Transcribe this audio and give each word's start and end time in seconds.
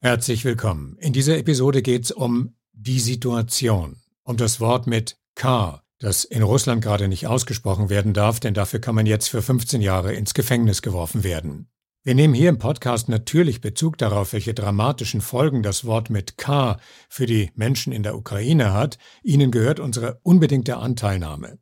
Herzlich 0.00 0.44
willkommen. 0.44 0.96
In 1.00 1.12
dieser 1.12 1.38
Episode 1.38 1.82
geht 1.82 2.04
es 2.04 2.12
um 2.12 2.54
die 2.72 3.00
Situation, 3.00 3.96
um 4.22 4.36
das 4.36 4.60
Wort 4.60 4.86
mit 4.86 5.18
K, 5.34 5.82
das 5.98 6.22
in 6.22 6.44
Russland 6.44 6.84
gerade 6.84 7.08
nicht 7.08 7.26
ausgesprochen 7.26 7.90
werden 7.90 8.14
darf, 8.14 8.38
denn 8.38 8.54
dafür 8.54 8.78
kann 8.78 8.94
man 8.94 9.06
jetzt 9.06 9.26
für 9.28 9.42
15 9.42 9.82
Jahre 9.82 10.14
ins 10.14 10.34
Gefängnis 10.34 10.82
geworfen 10.82 11.24
werden. 11.24 11.68
Wir 12.04 12.14
nehmen 12.14 12.32
hier 12.32 12.48
im 12.48 12.60
Podcast 12.60 13.08
natürlich 13.08 13.60
Bezug 13.60 13.98
darauf, 13.98 14.32
welche 14.34 14.54
dramatischen 14.54 15.20
Folgen 15.20 15.64
das 15.64 15.84
Wort 15.84 16.10
mit 16.10 16.36
K 16.38 16.78
für 17.08 17.26
die 17.26 17.50
Menschen 17.56 17.92
in 17.92 18.04
der 18.04 18.16
Ukraine 18.16 18.72
hat. 18.72 18.98
Ihnen 19.24 19.50
gehört 19.50 19.80
unsere 19.80 20.20
unbedingte 20.22 20.76
Anteilnahme. 20.76 21.58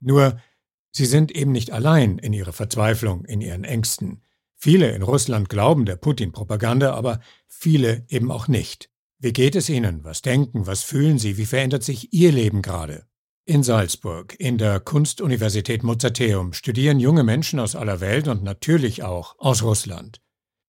Nur, 0.00 0.38
sie 0.92 1.06
sind 1.06 1.32
eben 1.32 1.52
nicht 1.52 1.70
allein 1.70 2.18
in 2.18 2.34
ihrer 2.34 2.52
Verzweiflung, 2.52 3.24
in 3.24 3.40
ihren 3.40 3.64
Ängsten. 3.64 4.20
Viele 4.62 4.90
in 4.90 5.00
Russland 5.00 5.48
glauben 5.48 5.86
der 5.86 5.96
Putin-Propaganda, 5.96 6.92
aber 6.92 7.20
viele 7.48 8.04
eben 8.08 8.30
auch 8.30 8.46
nicht. 8.46 8.90
Wie 9.18 9.32
geht 9.32 9.56
es 9.56 9.70
Ihnen? 9.70 10.04
Was 10.04 10.20
denken? 10.20 10.66
Was 10.66 10.82
fühlen 10.82 11.18
Sie? 11.18 11.38
Wie 11.38 11.46
verändert 11.46 11.82
sich 11.82 12.12
Ihr 12.12 12.30
Leben 12.30 12.60
gerade? 12.60 13.06
In 13.46 13.62
Salzburg, 13.62 14.34
in 14.38 14.58
der 14.58 14.78
Kunstuniversität 14.78 15.82
Mozarteum, 15.82 16.52
studieren 16.52 17.00
junge 17.00 17.24
Menschen 17.24 17.58
aus 17.58 17.74
aller 17.74 18.00
Welt 18.00 18.28
und 18.28 18.42
natürlich 18.42 19.02
auch 19.02 19.34
aus 19.38 19.62
Russland. 19.62 20.20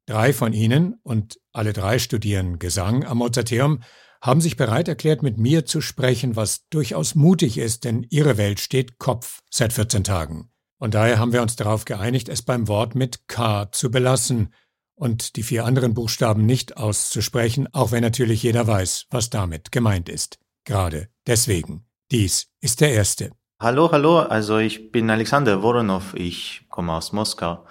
Drei 0.05 0.32
von 0.32 0.54
ihnen, 0.54 0.96
und 1.04 1.40
alle 1.52 1.73
drei 1.73 1.99
studieren 1.99 2.60
Gesang 2.60 3.04
am 3.04 3.18
Mozarteum, 3.18 3.82
haben 4.21 4.40
sich 4.40 4.55
bereit 4.55 4.88
erklärt, 4.88 5.21
mit 5.21 5.38
mir 5.38 5.66
zu 5.66 5.82
sprechen, 5.82 6.38
was 6.38 6.68
durchaus 6.70 7.13
mutig 7.13 7.58
ist, 7.58 7.84
denn 7.84 8.05
ihre 8.10 8.38
Welt 8.38 8.62
steht 8.62 8.99
Kopf 8.99 9.41
seit 9.49 9.73
14 9.73 10.05
Tagen. 10.05 10.51
Und 10.81 10.95
daher 10.95 11.20
haben 11.20 11.31
wir 11.31 11.44
uns 11.44 11.55
darauf 11.55 11.85
geeinigt, 11.85 12.27
es 12.27 12.41
beim 12.41 12.67
Wort 12.67 12.95
mit 12.95 13.27
K 13.27 13.71
zu 13.71 13.91
belassen 13.91 14.52
und 14.95 15.35
die 15.35 15.44
vier 15.44 15.66
anderen 15.66 15.94
Buchstaben 15.94 16.48
nicht 16.48 16.76
auszusprechen, 16.76 17.67
auch 17.71 17.91
wenn 17.91 18.02
natürlich 18.02 18.41
jeder 18.41 18.66
weiß, 18.66 19.05
was 19.12 19.30
damit 19.30 19.71
gemeint 19.71 20.09
ist. 20.09 20.40
Gerade 20.66 21.07
deswegen. 21.27 21.85
Dies 22.10 22.48
ist 22.62 22.82
der 22.82 22.93
erste. 22.93 23.29
Hallo, 23.60 23.91
hallo, 23.91 24.21
also 24.21 24.57
ich 24.57 24.91
bin 24.91 25.12
Alexander 25.12 25.62
Voronov, 25.62 26.15
ich 26.15 26.65
komme 26.68 26.93
aus 26.93 27.12
Moskau, 27.12 27.63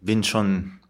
bin 0.00 0.24
schon 0.24 0.80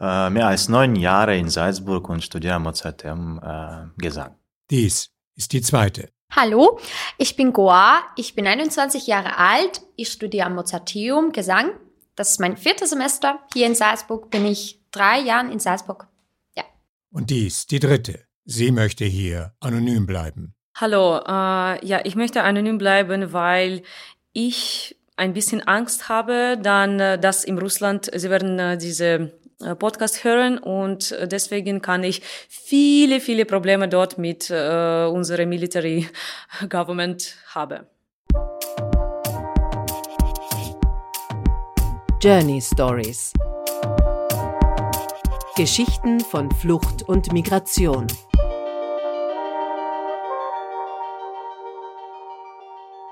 äh, 0.00 0.30
mehr 0.30 0.48
als 0.48 0.70
neun 0.70 0.96
Jahre 0.96 1.36
in 1.36 1.50
Salzburg 1.50 2.08
und 2.08 2.24
studiere 2.24 2.58
Mozart 2.58 3.04
im 3.04 3.38
äh, 3.44 3.88
Gesang. 3.98 4.36
Dies 4.70 5.10
ist 5.36 5.52
die 5.52 5.60
zweite. 5.60 6.08
Hallo, 6.32 6.78
ich 7.18 7.34
bin 7.34 7.52
Goa, 7.52 8.02
ich 8.14 8.36
bin 8.36 8.46
21 8.46 9.08
Jahre 9.08 9.36
alt, 9.36 9.82
ich 9.96 10.12
studiere 10.12 10.46
am 10.46 10.54
Mozarteum 10.54 11.32
Gesang. 11.32 11.72
Das 12.14 12.30
ist 12.30 12.40
mein 12.40 12.56
viertes 12.56 12.90
Semester. 12.90 13.40
Hier 13.52 13.66
in 13.66 13.74
Salzburg 13.74 14.30
bin 14.30 14.46
ich 14.46 14.80
drei 14.92 15.18
Jahre 15.18 15.50
in 15.50 15.58
Salzburg. 15.58 16.06
Ja. 16.56 16.62
Und 17.10 17.30
dies, 17.30 17.66
die 17.66 17.80
dritte. 17.80 18.26
Sie 18.44 18.70
möchte 18.70 19.04
hier 19.04 19.54
anonym 19.58 20.06
bleiben. 20.06 20.54
Hallo, 20.76 21.18
äh, 21.18 21.84
ja, 21.84 22.00
ich 22.04 22.14
möchte 22.14 22.42
anonym 22.42 22.78
bleiben, 22.78 23.32
weil 23.32 23.82
ich 24.32 24.96
ein 25.16 25.32
bisschen 25.32 25.66
Angst 25.66 26.08
habe, 26.08 26.58
dann, 26.62 27.00
äh, 27.00 27.18
dass 27.18 27.42
in 27.42 27.58
Russland, 27.58 28.08
sie 28.14 28.30
werden 28.30 28.58
äh, 28.58 28.78
diese 28.78 29.32
Podcast 29.76 30.24
hören 30.24 30.58
und 30.58 31.12
äh, 31.12 31.28
deswegen 31.28 31.82
kann 31.82 32.04
ich 32.04 32.22
viele, 32.48 33.20
viele 33.20 33.44
Probleme 33.44 33.88
dort 33.88 34.18
mit 34.18 34.50
äh, 34.50 35.04
unserem 35.04 35.48
Military 35.48 36.08
Government 36.68 37.36
haben. 37.54 37.86
Journey 42.22 42.60
Stories 42.60 43.32
Geschichten 45.56 46.20
von 46.20 46.50
Flucht 46.50 47.02
und 47.02 47.32
Migration. 47.34 48.06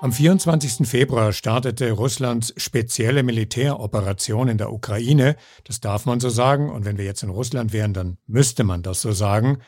Am 0.00 0.12
24. 0.12 0.86
Februar 0.86 1.32
startete 1.32 1.90
Russlands 1.90 2.54
spezielle 2.56 3.24
Militäroperation 3.24 4.46
in 4.46 4.56
der 4.56 4.72
Ukraine. 4.72 5.34
Das 5.64 5.80
darf 5.80 6.06
man 6.06 6.20
so 6.20 6.28
sagen. 6.28 6.70
Und 6.70 6.84
wenn 6.84 6.98
wir 6.98 7.04
jetzt 7.04 7.24
in 7.24 7.30
Russland 7.30 7.72
wären, 7.72 7.94
dann 7.94 8.16
müsste 8.28 8.62
man 8.62 8.84
das 8.84 9.02
so 9.02 9.10
sagen. 9.10 9.58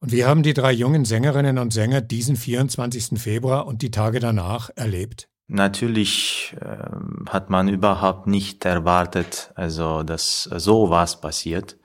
Und 0.00 0.12
wie 0.12 0.26
haben 0.26 0.42
die 0.42 0.52
drei 0.52 0.72
jungen 0.72 1.06
Sängerinnen 1.06 1.56
und 1.56 1.72
Sänger 1.72 2.02
diesen 2.02 2.36
24. 2.36 3.18
Februar 3.18 3.66
und 3.66 3.80
die 3.80 3.90
Tage 3.90 4.20
danach 4.20 4.68
erlebt? 4.76 5.30
Natürlich 5.48 6.54
äh, 6.60 7.30
hat 7.30 7.48
man 7.48 7.68
überhaupt 7.68 8.26
nicht 8.26 8.66
erwartet, 8.66 9.50
also 9.54 10.02
dass 10.02 10.42
so 10.42 10.90
was 10.90 11.22
passiert. 11.22 11.78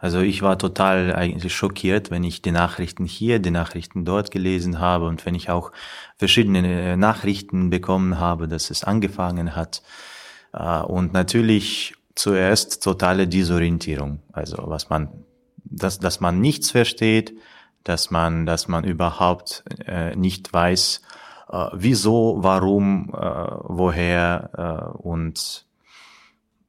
Also 0.00 0.20
ich 0.20 0.40
war 0.40 0.58
total 0.58 1.14
eigentlich 1.14 1.54
schockiert, 1.54 2.10
wenn 2.10 2.24
ich 2.24 2.40
die 2.40 2.52
Nachrichten 2.52 3.04
hier, 3.04 3.38
die 3.38 3.50
Nachrichten 3.50 4.06
dort 4.06 4.30
gelesen 4.30 4.80
habe 4.80 5.06
und 5.06 5.26
wenn 5.26 5.34
ich 5.34 5.50
auch 5.50 5.72
verschiedene 6.16 6.92
äh, 6.92 6.96
Nachrichten 6.96 7.68
bekommen 7.68 8.18
habe, 8.18 8.48
dass 8.48 8.70
es 8.70 8.82
angefangen 8.82 9.54
hat. 9.54 9.82
Äh, 10.54 10.80
und 10.80 11.12
natürlich 11.12 11.94
zuerst 12.14 12.82
totale 12.82 13.28
Disorientierung. 13.28 14.22
Also 14.32 14.56
was 14.66 14.88
man, 14.88 15.10
dass, 15.64 15.98
dass 15.98 16.20
man 16.20 16.40
nichts 16.40 16.70
versteht, 16.70 17.34
dass 17.84 18.10
man, 18.10 18.46
dass 18.46 18.68
man 18.68 18.84
überhaupt 18.84 19.64
äh, 19.86 20.16
nicht 20.16 20.52
weiß, 20.52 21.02
wieso, 21.72 22.36
warum, 22.42 23.08
woher 23.12 24.94
und 24.98 25.66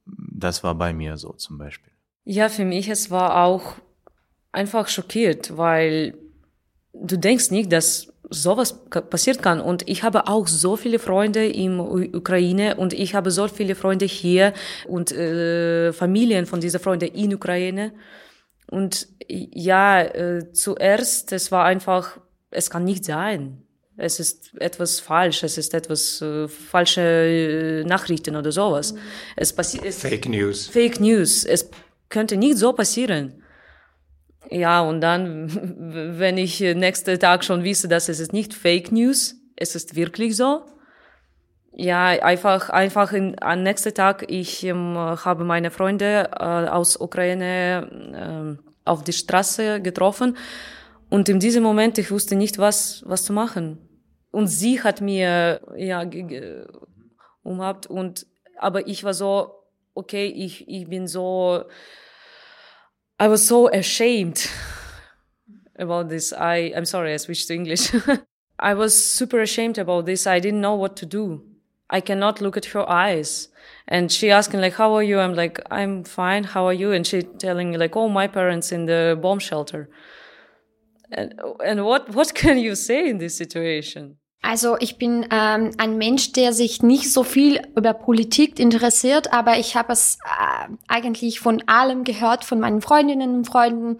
das 0.06 0.64
war 0.64 0.74
bei 0.74 0.92
mir 0.92 1.16
so 1.16 1.34
zum 1.34 1.56
Beispiel. 1.56 1.91
Ja, 2.24 2.48
für 2.48 2.64
mich, 2.64 2.88
es 2.88 3.10
war 3.10 3.44
auch 3.44 3.74
einfach 4.52 4.88
schockiert, 4.88 5.56
weil 5.56 6.14
du 6.92 7.16
denkst 7.16 7.50
nicht, 7.50 7.72
dass 7.72 8.12
sowas 8.30 8.84
passiert 9.10 9.42
kann. 9.42 9.60
Und 9.60 9.88
ich 9.88 10.02
habe 10.02 10.28
auch 10.28 10.46
so 10.46 10.76
viele 10.76 10.98
Freunde 10.98 11.46
in 11.46 11.80
Ukraine 11.80 12.76
und 12.76 12.92
ich 12.92 13.14
habe 13.14 13.30
so 13.30 13.48
viele 13.48 13.74
Freunde 13.74 14.06
hier 14.06 14.52
und 14.86 15.12
äh, 15.12 15.92
Familien 15.92 16.46
von 16.46 16.60
dieser 16.60 16.78
Freunde 16.78 17.06
in 17.06 17.34
Ukraine. 17.34 17.92
Und 18.70 19.08
ja, 19.28 20.00
äh, 20.02 20.52
zuerst, 20.52 21.32
es 21.32 21.52
war 21.52 21.64
einfach, 21.64 22.18
es 22.50 22.70
kann 22.70 22.84
nicht 22.84 23.04
sein. 23.04 23.62
Es 23.98 24.18
ist 24.18 24.52
etwas 24.58 25.00
falsch, 25.00 25.42
es 25.42 25.58
ist 25.58 25.74
etwas 25.74 26.22
äh, 26.22 26.48
falsche 26.48 27.02
äh, 27.02 27.84
Nachrichten 27.84 28.34
oder 28.36 28.50
sowas. 28.50 28.94
Es 29.36 29.52
passiert. 29.52 29.92
Fake 29.92 30.28
News. 30.28 30.68
Fake 30.68 30.98
News. 31.00 31.44
Es 31.44 31.68
könnte 32.12 32.36
nicht 32.36 32.58
so 32.58 32.72
passieren. 32.72 33.42
Ja, 34.50 34.80
und 34.82 35.00
dann, 35.00 35.48
wenn 36.18 36.38
ich 36.38 36.60
nächsten 36.60 37.18
Tag 37.18 37.44
schon 37.44 37.64
wisse, 37.64 37.88
dass 37.88 38.08
es 38.08 38.20
ist 38.20 38.32
nicht 38.32 38.54
Fake 38.54 38.92
News, 38.92 39.36
es 39.56 39.74
ist 39.74 39.96
wirklich 39.96 40.36
so. 40.36 40.62
Ja, 41.74 42.04
einfach, 42.04 42.68
einfach 42.68 43.12
in, 43.12 43.34
am 43.42 43.62
nächsten 43.62 43.94
Tag, 43.94 44.26
ich 44.28 44.62
ähm, 44.64 44.94
habe 44.96 45.42
meine 45.42 45.70
Freunde 45.70 46.30
äh, 46.38 46.68
aus 46.68 47.00
Ukraine 47.00 48.58
äh, 48.60 48.70
auf 48.84 49.02
die 49.04 49.14
Straße 49.14 49.80
getroffen 49.80 50.36
und 51.08 51.28
in 51.28 51.40
diesem 51.40 51.62
Moment, 51.62 51.98
ich 51.98 52.10
wusste 52.10 52.36
nicht, 52.36 52.58
was, 52.58 53.02
was 53.06 53.24
zu 53.24 53.32
machen. 53.32 53.78
Und 54.30 54.48
sie 54.48 54.82
hat 54.82 55.00
mir, 55.00 55.60
ja, 55.76 56.04
umhabt 57.42 57.86
und, 57.86 58.26
aber 58.58 58.86
ich 58.86 59.04
war 59.04 59.12
so, 59.14 59.61
okay, 59.96 60.26
ich, 60.26 60.68
ich 60.68 60.88
bin 60.88 61.06
so, 61.06 61.64
I 63.18 63.28
was 63.28 63.46
so 63.46 63.68
ashamed 63.68 64.48
about 65.78 66.08
this. 66.08 66.32
I, 66.32 66.72
I'm 66.76 66.84
sorry, 66.84 67.14
I 67.14 67.16
switched 67.18 67.48
to 67.48 67.54
English. 67.54 67.92
I 68.58 68.74
was 68.74 68.94
super 68.94 69.40
ashamed 69.40 69.78
about 69.78 70.06
this. 70.06 70.26
I 70.26 70.38
didn't 70.38 70.60
know 70.60 70.74
what 70.74 70.96
to 70.96 71.06
do. 71.06 71.42
I 71.90 72.00
cannot 72.00 72.40
look 72.40 72.56
at 72.56 72.66
her 72.66 72.88
eyes. 72.88 73.48
And 73.88 74.10
she 74.10 74.30
asking 74.30 74.60
like, 74.60 74.74
how 74.74 74.94
are 74.94 75.02
you? 75.02 75.18
I'm 75.18 75.34
like, 75.34 75.60
I'm 75.70 76.04
fine. 76.04 76.44
How 76.44 76.66
are 76.66 76.72
you? 76.72 76.92
And 76.92 77.06
she 77.06 77.22
telling 77.22 77.70
me 77.70 77.76
like, 77.76 77.96
oh, 77.96 78.08
my 78.08 78.26
parents 78.26 78.72
in 78.72 78.86
the 78.86 79.18
bomb 79.20 79.40
shelter. 79.40 79.90
And, 81.10 81.34
and 81.64 81.84
what, 81.84 82.08
what 82.10 82.34
can 82.34 82.58
you 82.58 82.74
say 82.74 83.08
in 83.08 83.18
this 83.18 83.36
situation? 83.36 84.16
Also 84.44 84.76
ich 84.80 84.98
bin 84.98 85.24
ähm, 85.30 85.70
ein 85.78 85.98
Mensch, 85.98 86.32
der 86.32 86.52
sich 86.52 86.82
nicht 86.82 87.12
so 87.12 87.22
viel 87.22 87.62
über 87.76 87.94
Politik 87.94 88.58
interessiert, 88.58 89.32
aber 89.32 89.58
ich 89.58 89.76
habe 89.76 89.92
es 89.92 90.18
äh, 90.24 90.68
eigentlich 90.88 91.38
von 91.38 91.62
allem 91.68 92.02
gehört, 92.02 92.44
von 92.44 92.58
meinen 92.58 92.80
Freundinnen 92.80 93.36
und 93.36 93.46
Freunden. 93.46 93.98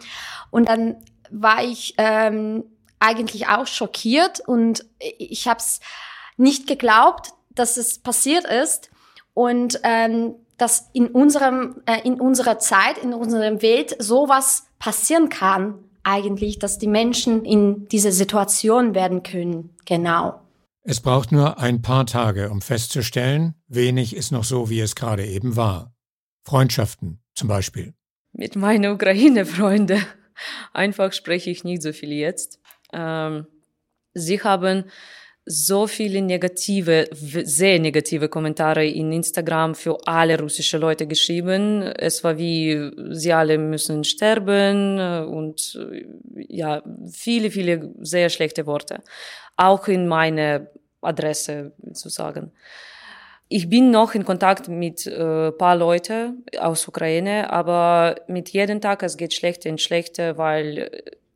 Und 0.50 0.68
dann 0.68 0.96
war 1.30 1.62
ich 1.62 1.94
ähm, 1.96 2.64
eigentlich 2.98 3.46
auch 3.46 3.68
schockiert 3.68 4.40
und 4.40 4.84
ich 4.98 5.46
habe 5.46 5.60
es 5.60 5.78
nicht 6.36 6.66
geglaubt, 6.66 7.30
dass 7.50 7.76
es 7.76 8.00
passiert 8.00 8.44
ist 8.44 8.90
und 9.34 9.80
ähm, 9.84 10.34
dass 10.58 10.90
in 10.92 11.06
unserem 11.06 11.82
äh, 11.86 12.00
in 12.02 12.20
unserer 12.20 12.58
Zeit, 12.58 12.98
in 12.98 13.14
unserer 13.14 13.62
Welt 13.62 13.96
sowas 14.00 14.66
passieren 14.80 15.28
kann 15.28 15.78
eigentlich, 16.04 16.58
dass 16.58 16.78
die 16.78 16.88
Menschen 16.88 17.44
in 17.44 17.88
diese 17.88 18.12
Situation 18.12 18.94
werden 18.94 19.22
können. 19.22 19.70
Genau. 19.84 20.40
Es 20.84 21.00
braucht 21.00 21.30
nur 21.30 21.58
ein 21.58 21.80
paar 21.80 22.06
Tage, 22.06 22.50
um 22.50 22.60
festzustellen, 22.60 23.54
wenig 23.68 24.16
ist 24.16 24.32
noch 24.32 24.44
so, 24.44 24.68
wie 24.68 24.80
es 24.80 24.96
gerade 24.96 25.24
eben 25.24 25.54
war. 25.54 25.94
Freundschaften 26.44 27.22
zum 27.34 27.48
Beispiel. 27.48 27.94
Mit 28.32 28.56
meinen 28.56 28.92
Ukraine-Freunden. 28.92 30.04
einfach 30.72 31.12
spreche 31.12 31.50
ich 31.50 31.64
nicht 31.64 31.82
so 31.82 31.92
viel 31.92 32.12
jetzt. 32.12 32.58
Ähm, 32.92 33.46
sie 34.14 34.42
haben 34.42 34.84
so 35.44 35.86
viele 35.86 36.22
negative, 36.22 37.08
sehr 37.12 37.78
negative 37.80 38.28
Kommentare 38.28 38.86
in 38.86 39.12
Instagram 39.12 39.74
für 39.74 39.98
alle 40.06 40.38
russische 40.38 40.78
Leute 40.78 41.06
geschrieben. 41.06 41.82
Es 41.82 42.22
war 42.22 42.38
wie, 42.38 42.90
sie 43.10 43.32
alle 43.32 43.58
müssen 43.58 44.04
sterben 44.04 44.98
und 45.26 45.78
ja, 46.48 46.82
viele, 47.10 47.50
viele 47.50 47.92
sehr 48.00 48.28
schlechte 48.30 48.66
Worte. 48.66 49.02
Auch 49.56 49.88
in 49.88 50.06
meine 50.06 50.68
Adresse 51.00 51.72
zu 51.92 52.08
sagen. 52.08 52.52
Ich 53.48 53.68
bin 53.68 53.90
noch 53.90 54.14
in 54.14 54.24
Kontakt 54.24 54.68
mit 54.68 55.06
äh, 55.06 55.52
paar 55.52 55.76
Leute 55.76 56.34
aus 56.58 56.88
Ukraine, 56.88 57.50
aber 57.50 58.16
mit 58.26 58.48
jedem 58.48 58.80
Tag 58.80 59.02
es 59.02 59.18
geht 59.18 59.34
schlechter 59.34 59.68
und 59.68 59.80
schlechter, 59.80 60.38
weil 60.38 60.90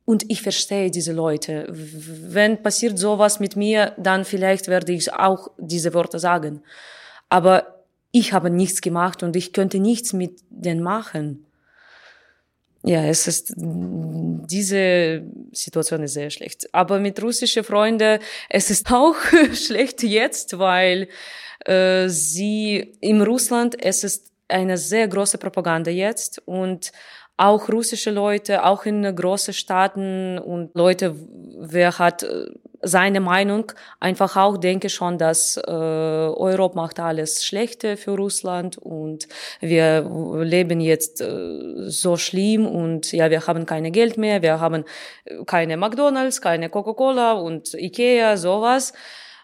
und 0.06 0.24
ich 0.30 0.40
verstehe 0.40 0.90
diese 0.90 1.12
Leute. 1.12 1.66
Wenn 1.68 2.62
passiert 2.62 2.98
sowas 2.98 3.40
mit 3.40 3.56
mir, 3.56 3.92
dann 3.98 4.24
vielleicht 4.24 4.68
werde 4.68 4.92
ich 4.92 5.12
auch 5.12 5.50
diese 5.58 5.92
Worte 5.92 6.18
sagen. 6.18 6.62
Aber 7.28 7.84
ich 8.12 8.32
habe 8.32 8.48
nichts 8.48 8.80
gemacht 8.80 9.22
und 9.24 9.36
ich 9.36 9.52
könnte 9.52 9.80
nichts 9.80 10.12
mit 10.12 10.40
denen 10.48 10.82
machen. 10.82 11.44
Ja, 12.84 13.02
es 13.04 13.26
ist, 13.26 13.52
diese 13.56 15.24
Situation 15.50 16.04
ist 16.04 16.14
sehr 16.14 16.30
schlecht. 16.30 16.72
Aber 16.72 17.00
mit 17.00 17.20
russischen 17.20 17.64
Freunden, 17.64 18.20
es 18.48 18.70
ist 18.70 18.90
auch 18.92 19.16
schlecht 19.54 20.04
jetzt, 20.04 20.56
weil 20.56 21.08
äh, 21.64 22.08
sie 22.08 22.96
im 23.00 23.22
Russland, 23.22 23.74
es 23.82 24.04
ist 24.04 24.30
eine 24.46 24.78
sehr 24.78 25.08
große 25.08 25.38
Propaganda 25.38 25.90
jetzt 25.90 26.40
und 26.46 26.92
auch 27.36 27.68
russische 27.68 28.10
Leute, 28.10 28.64
auch 28.64 28.86
in 28.86 29.14
großen 29.14 29.52
Staaten 29.52 30.38
und 30.38 30.70
Leute, 30.74 31.14
wer 31.58 31.98
hat 31.98 32.22
äh, 32.22 32.46
seine 32.82 33.20
Meinung, 33.20 33.72
einfach 34.00 34.36
auch 34.36 34.56
denke 34.56 34.88
schon, 34.88 35.18
dass 35.18 35.56
äh, 35.56 35.70
Europa 35.70 36.76
macht 36.76 37.00
alles 37.00 37.44
Schlechte 37.44 37.96
für 37.96 38.12
Russland 38.12 38.78
und 38.78 39.28
wir 39.60 40.08
leben 40.42 40.80
jetzt 40.80 41.20
äh, 41.20 41.88
so 41.88 42.16
schlimm 42.16 42.66
und 42.66 43.12
ja, 43.12 43.30
wir 43.30 43.46
haben 43.46 43.66
keine 43.66 43.90
Geld 43.90 44.16
mehr, 44.16 44.42
wir 44.42 44.60
haben 44.60 44.84
keine 45.46 45.76
McDonald's, 45.76 46.40
keine 46.40 46.70
Coca-Cola 46.70 47.32
und 47.32 47.74
Ikea, 47.74 48.36
sowas. 48.36 48.92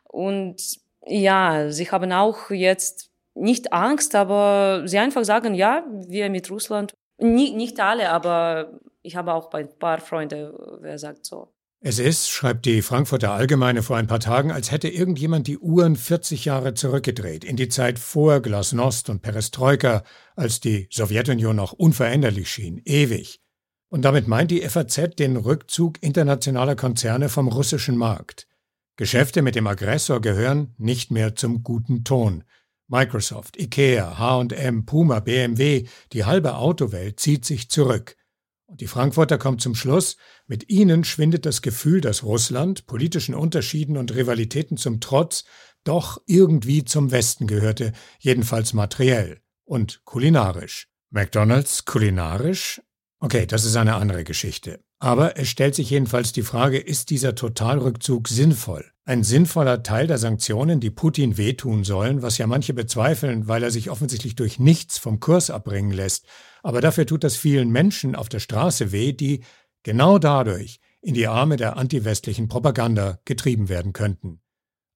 Und 0.04 0.60
ja, 1.06 1.70
sie 1.70 1.90
haben 1.90 2.12
auch 2.12 2.50
jetzt 2.50 3.10
nicht 3.34 3.72
Angst, 3.72 4.14
aber 4.14 4.82
sie 4.84 4.98
einfach 4.98 5.24
sagen, 5.24 5.54
ja, 5.54 5.84
wir 6.06 6.28
mit 6.30 6.50
Russland 6.50 6.94
nicht, 7.22 7.80
alle, 7.80 8.10
aber 8.10 8.80
ich 9.02 9.16
habe 9.16 9.32
auch 9.34 9.52
ein 9.52 9.68
paar 9.78 10.00
Freunde, 10.00 10.78
wer 10.80 10.98
sagt 10.98 11.26
so. 11.26 11.52
Es 11.84 11.98
ist, 11.98 12.30
schreibt 12.30 12.64
die 12.64 12.80
Frankfurter 12.80 13.32
Allgemeine 13.32 13.82
vor 13.82 13.96
ein 13.96 14.06
paar 14.06 14.20
Tagen, 14.20 14.52
als 14.52 14.70
hätte 14.70 14.88
irgendjemand 14.88 15.48
die 15.48 15.58
Uhren 15.58 15.96
40 15.96 16.44
Jahre 16.44 16.74
zurückgedreht, 16.74 17.42
in 17.42 17.56
die 17.56 17.68
Zeit 17.68 17.98
vor 17.98 18.40
Glasnost 18.40 19.10
und 19.10 19.20
Perestroika, 19.20 20.04
als 20.36 20.60
die 20.60 20.86
Sowjetunion 20.92 21.56
noch 21.56 21.72
unveränderlich 21.72 22.48
schien, 22.48 22.80
ewig. 22.84 23.40
Und 23.88 24.04
damit 24.04 24.28
meint 24.28 24.52
die 24.52 24.60
FAZ 24.60 25.16
den 25.18 25.36
Rückzug 25.36 26.00
internationaler 26.02 26.76
Konzerne 26.76 27.28
vom 27.28 27.48
russischen 27.48 27.96
Markt. 27.96 28.46
Geschäfte 28.96 29.42
mit 29.42 29.56
dem 29.56 29.66
Aggressor 29.66 30.20
gehören 30.20 30.76
nicht 30.78 31.10
mehr 31.10 31.34
zum 31.34 31.64
guten 31.64 32.04
Ton. 32.04 32.44
Microsoft, 32.88 33.58
IKEA, 33.58 34.18
HM, 34.18 34.84
Puma, 34.84 35.20
BMW, 35.20 35.86
die 36.12 36.24
halbe 36.24 36.56
Autowelt 36.56 37.20
zieht 37.20 37.44
sich 37.44 37.68
zurück. 37.70 38.16
Und 38.66 38.80
die 38.80 38.86
Frankfurter 38.86 39.38
kommt 39.38 39.60
zum 39.60 39.74
Schluss, 39.74 40.16
mit 40.46 40.70
ihnen 40.70 41.04
schwindet 41.04 41.44
das 41.44 41.62
Gefühl, 41.62 42.00
dass 42.00 42.22
Russland, 42.22 42.86
politischen 42.86 43.34
Unterschieden 43.34 43.96
und 43.96 44.14
Rivalitäten 44.14 44.76
zum 44.76 45.00
Trotz, 45.00 45.44
doch 45.84 46.22
irgendwie 46.26 46.84
zum 46.84 47.10
Westen 47.10 47.46
gehörte, 47.46 47.92
jedenfalls 48.18 48.72
materiell 48.72 49.40
und 49.64 50.04
kulinarisch. 50.04 50.88
McDonald's 51.10 51.84
kulinarisch? 51.84 52.80
Okay, 53.22 53.46
das 53.46 53.64
ist 53.64 53.76
eine 53.76 53.94
andere 53.94 54.24
Geschichte. 54.24 54.80
Aber 54.98 55.38
es 55.38 55.46
stellt 55.46 55.76
sich 55.76 55.90
jedenfalls 55.90 56.32
die 56.32 56.42
Frage, 56.42 56.78
ist 56.78 57.08
dieser 57.10 57.36
Totalrückzug 57.36 58.26
sinnvoll? 58.26 58.84
Ein 59.04 59.22
sinnvoller 59.22 59.84
Teil 59.84 60.08
der 60.08 60.18
Sanktionen, 60.18 60.80
die 60.80 60.90
Putin 60.90 61.36
wehtun 61.36 61.84
sollen, 61.84 62.22
was 62.22 62.38
ja 62.38 62.48
manche 62.48 62.74
bezweifeln, 62.74 63.46
weil 63.46 63.62
er 63.62 63.70
sich 63.70 63.90
offensichtlich 63.90 64.34
durch 64.34 64.58
nichts 64.58 64.98
vom 64.98 65.20
Kurs 65.20 65.50
abbringen 65.50 65.92
lässt. 65.92 66.26
Aber 66.64 66.80
dafür 66.80 67.06
tut 67.06 67.22
das 67.22 67.36
vielen 67.36 67.70
Menschen 67.70 68.16
auf 68.16 68.28
der 68.28 68.40
Straße 68.40 68.90
weh, 68.90 69.12
die 69.12 69.44
genau 69.84 70.18
dadurch 70.18 70.80
in 71.00 71.14
die 71.14 71.28
Arme 71.28 71.56
der 71.56 71.76
antiwestlichen 71.76 72.48
Propaganda 72.48 73.20
getrieben 73.24 73.68
werden 73.68 73.92
könnten. 73.92 74.40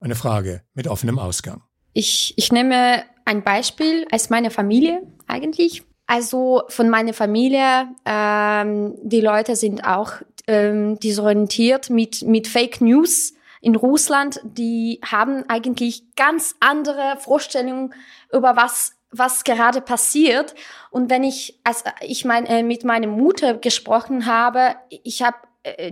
Eine 0.01 0.15
Frage 0.15 0.63
mit 0.73 0.89
offenem 0.89 1.17
Ausgang. 1.17 1.63
Ich, 1.93 2.33
ich 2.35 2.51
nehme 2.51 3.03
ein 3.23 3.45
Beispiel 3.45 4.05
als 4.11 4.29
meine 4.29 4.51
Familie 4.51 5.01
eigentlich. 5.27 5.86
Also 6.07 6.63
von 6.69 6.89
meiner 6.89 7.13
Familie, 7.13 7.89
ähm, 8.05 8.95
die 9.03 9.21
Leute 9.21 9.55
sind 9.55 9.85
auch 9.85 10.13
ähm, 10.47 10.99
disorientiert 10.99 11.89
mit, 11.89 12.23
mit 12.23 12.47
Fake 12.47 12.81
News 12.81 13.33
in 13.61 13.75
Russland, 13.75 14.39
die 14.43 15.01
haben 15.03 15.43
eigentlich 15.49 16.03
ganz 16.15 16.55
andere 16.59 17.17
Vorstellungen 17.19 17.93
über 18.31 18.55
was 18.55 18.93
was 19.11 19.43
gerade 19.43 19.81
passiert. 19.81 20.53
Und 20.91 21.09
wenn 21.09 21.23
ich, 21.23 21.59
als 21.63 21.83
ich 22.01 22.25
mein, 22.25 22.45
äh, 22.45 22.61
mit 22.61 22.83
meiner 22.83 23.07
Mutter 23.07 23.53
gesprochen 23.55 24.25
habe, 24.25 24.75
ich 24.89 25.21
habe 25.21 25.37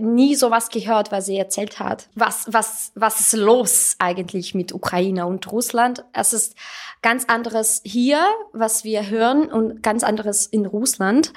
nie 0.00 0.34
sowas 0.34 0.68
gehört, 0.68 1.12
was 1.12 1.26
sie 1.26 1.36
erzählt 1.36 1.78
hat. 1.78 2.08
Was, 2.14 2.46
was, 2.48 2.92
was 2.94 3.20
ist 3.20 3.32
los 3.34 3.96
eigentlich 3.98 4.54
mit 4.54 4.72
Ukraine 4.72 5.26
und 5.26 5.50
Russland? 5.50 6.04
Es 6.12 6.32
ist 6.32 6.54
ganz 7.02 7.24
anderes 7.26 7.80
hier, 7.84 8.24
was 8.52 8.84
wir 8.84 9.08
hören 9.08 9.50
und 9.50 9.82
ganz 9.82 10.04
anderes 10.04 10.46
in 10.46 10.66
Russland. 10.66 11.32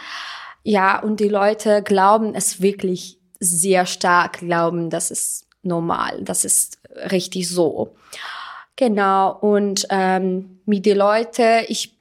Ja, 0.63 0.99
und 0.99 1.19
die 1.19 1.29
Leute 1.29 1.81
glauben 1.83 2.35
es 2.35 2.61
wirklich 2.61 3.19
sehr 3.39 3.85
stark, 3.85 4.39
glauben, 4.39 4.89
das 4.89 5.11
ist 5.11 5.47
normal, 5.63 6.23
das 6.23 6.45
ist 6.45 6.79
richtig 7.11 7.49
so. 7.49 7.95
Genau, 8.75 9.37
und 9.37 9.87
ähm, 9.89 10.61
mit 10.65 10.85
den 10.85 10.97
Leuten, 10.97 11.65
ich 11.67 11.97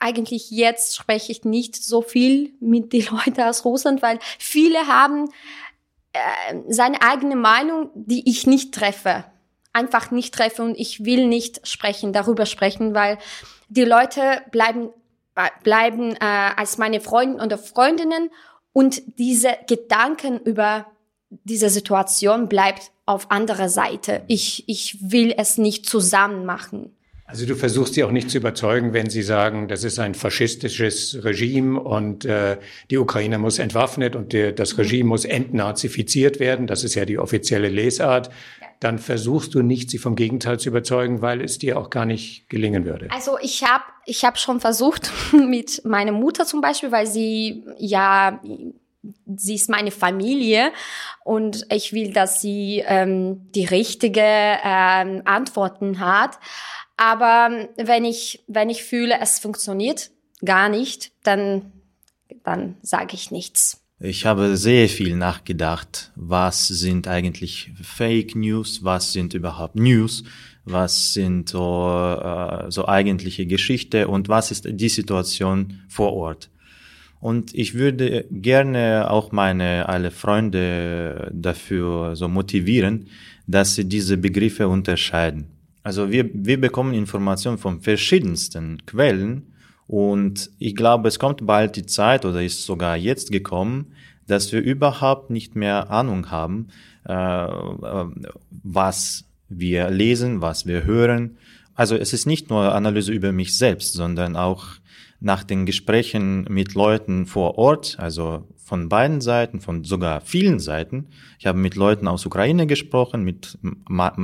eigentlich 0.00 0.50
jetzt 0.50 0.96
spreche 0.96 1.30
ich 1.30 1.44
nicht 1.44 1.76
so 1.76 2.00
viel 2.00 2.54
mit 2.58 2.92
den 2.94 3.06
Leuten 3.10 3.42
aus 3.42 3.66
Russland, 3.66 4.00
weil 4.00 4.18
viele 4.38 4.86
haben 4.86 5.28
äh, 6.12 6.56
seine 6.68 7.02
eigene 7.02 7.36
Meinung, 7.36 7.90
die 7.94 8.28
ich 8.28 8.46
nicht 8.46 8.74
treffe. 8.74 9.24
Einfach 9.72 10.10
nicht 10.10 10.34
treffe 10.34 10.62
und 10.62 10.74
ich 10.78 11.04
will 11.04 11.26
nicht 11.26 11.66
sprechen, 11.66 12.12
darüber 12.12 12.46
sprechen, 12.46 12.94
weil 12.94 13.18
die 13.68 13.84
Leute 13.84 14.42
bleiben, 14.50 14.90
äh, 15.34 15.48
bleiben 15.62 16.12
äh, 16.16 16.18
als 16.20 16.76
meine 16.78 17.00
Freunde 17.00 17.42
oder 17.42 17.56
Freundinnen 17.56 18.30
und 18.72 19.02
diese 19.18 19.56
Gedanken 19.66 20.38
über 20.40 20.86
diese 21.30 21.70
Situation 21.70 22.48
bleibt 22.48 22.92
auf 23.06 23.30
anderer 23.30 23.68
Seite. 23.68 24.22
Ich, 24.28 24.68
ich 24.68 24.98
will 25.00 25.34
es 25.36 25.56
nicht 25.56 25.88
zusammen 25.88 26.44
machen. 26.44 26.94
Also 27.24 27.46
du 27.46 27.54
versuchst 27.54 27.94
sie 27.94 28.04
auch 28.04 28.10
nicht 28.10 28.30
zu 28.30 28.38
überzeugen, 28.38 28.92
wenn 28.92 29.08
sie 29.08 29.22
sagen, 29.22 29.68
das 29.68 29.84
ist 29.84 29.98
ein 29.98 30.14
faschistisches 30.14 31.24
Regime 31.24 31.80
und 31.80 32.24
äh, 32.24 32.58
die 32.90 32.98
Ukraine 32.98 33.38
muss 33.38 33.58
entwaffnet 33.58 34.16
und 34.16 34.32
der, 34.32 34.52
das 34.52 34.76
Regime 34.76 35.08
muss 35.08 35.24
entnazifiziert 35.24 36.40
werden. 36.40 36.66
Das 36.66 36.84
ist 36.84 36.94
ja 36.94 37.04
die 37.04 37.18
offizielle 37.18 37.68
Lesart. 37.68 38.30
Dann 38.80 38.98
versuchst 38.98 39.54
du 39.54 39.62
nicht, 39.62 39.90
sie 39.90 39.98
vom 39.98 40.16
Gegenteil 40.16 40.58
zu 40.58 40.68
überzeugen, 40.68 41.22
weil 41.22 41.40
es 41.40 41.58
dir 41.58 41.78
auch 41.78 41.88
gar 41.88 42.04
nicht 42.04 42.48
gelingen 42.48 42.84
würde. 42.84 43.08
Also 43.12 43.38
ich 43.40 43.62
habe 43.62 43.84
ich 44.04 44.24
hab 44.24 44.38
schon 44.38 44.60
versucht 44.60 45.10
mit 45.32 45.84
meiner 45.84 46.12
Mutter 46.12 46.44
zum 46.44 46.60
Beispiel, 46.60 46.90
weil 46.90 47.06
sie 47.06 47.64
ja 47.78 48.40
sie 49.36 49.54
ist 49.54 49.68
meine 49.68 49.90
Familie 49.90 50.72
und 51.24 51.66
ich 51.72 51.92
will, 51.92 52.12
dass 52.12 52.40
sie 52.40 52.84
ähm, 52.86 53.50
die 53.52 53.64
richtige 53.64 54.20
ähm, 54.22 55.22
Antworten 55.24 55.98
hat. 55.98 56.38
Aber 56.96 57.68
wenn 57.76 58.04
ich 58.04 58.44
wenn 58.46 58.70
ich 58.70 58.84
fühle, 58.84 59.18
es 59.20 59.38
funktioniert 59.38 60.10
gar 60.44 60.68
nicht, 60.68 61.12
dann 61.22 61.72
dann 62.44 62.76
sage 62.82 63.14
ich 63.14 63.30
nichts. 63.30 63.82
Ich 64.04 64.26
habe 64.26 64.56
sehr 64.56 64.88
viel 64.88 65.14
nachgedacht, 65.14 66.10
was 66.16 66.66
sind 66.66 67.06
eigentlich 67.06 67.70
Fake 67.80 68.34
News, 68.34 68.82
was 68.82 69.12
sind 69.12 69.32
überhaupt 69.32 69.76
News, 69.76 70.24
was 70.64 71.14
sind 71.14 71.48
so, 71.50 72.18
äh, 72.20 72.68
so 72.68 72.88
eigentliche 72.88 73.46
Geschichte 73.46 74.08
und 74.08 74.28
was 74.28 74.50
ist 74.50 74.66
die 74.68 74.88
Situation 74.88 75.82
vor 75.88 76.14
Ort. 76.14 76.50
Und 77.20 77.54
ich 77.54 77.74
würde 77.74 78.26
gerne 78.32 79.08
auch 79.08 79.30
meine 79.30 79.88
alle 79.88 80.10
Freunde 80.10 81.30
dafür 81.32 82.16
so 82.16 82.26
motivieren, 82.26 83.06
dass 83.46 83.76
sie 83.76 83.84
diese 83.84 84.16
Begriffe 84.16 84.66
unterscheiden. 84.66 85.46
Also 85.82 86.10
wir, 86.10 86.30
wir 86.32 86.60
bekommen 86.60 86.94
Informationen 86.94 87.58
von 87.58 87.80
verschiedensten 87.80 88.84
Quellen 88.86 89.52
und 89.86 90.50
ich 90.58 90.76
glaube, 90.76 91.08
es 91.08 91.18
kommt 91.18 91.44
bald 91.46 91.76
die 91.76 91.86
Zeit 91.86 92.24
oder 92.24 92.42
ist 92.42 92.64
sogar 92.64 92.96
jetzt 92.96 93.32
gekommen, 93.32 93.92
dass 94.26 94.52
wir 94.52 94.60
überhaupt 94.60 95.30
nicht 95.30 95.56
mehr 95.56 95.90
Ahnung 95.90 96.30
haben, 96.30 96.68
äh, 97.08 97.12
äh, 97.12 98.06
was 98.50 99.24
wir 99.48 99.90
lesen, 99.90 100.40
was 100.40 100.66
wir 100.66 100.84
hören. 100.84 101.36
Also 101.74 101.96
es 101.96 102.12
ist 102.12 102.26
nicht 102.26 102.48
nur 102.48 102.74
Analyse 102.74 103.12
über 103.12 103.32
mich 103.32 103.56
selbst, 103.58 103.92
sondern 103.92 104.36
auch 104.36 104.66
nach 105.20 105.44
den 105.44 105.66
Gesprächen 105.66 106.44
mit 106.48 106.74
Leuten 106.74 107.26
vor 107.26 107.58
Ort, 107.58 107.96
also 107.98 108.46
von 108.72 108.88
beiden 108.88 109.20
Seiten, 109.20 109.60
von 109.60 109.84
sogar 109.84 110.22
vielen 110.22 110.58
Seiten. 110.58 111.08
Ich 111.38 111.44
habe 111.44 111.58
mit 111.58 111.76
Leuten 111.76 112.08
aus 112.08 112.24
Ukraine 112.24 112.66
gesprochen, 112.66 113.22
mit, 113.22 113.58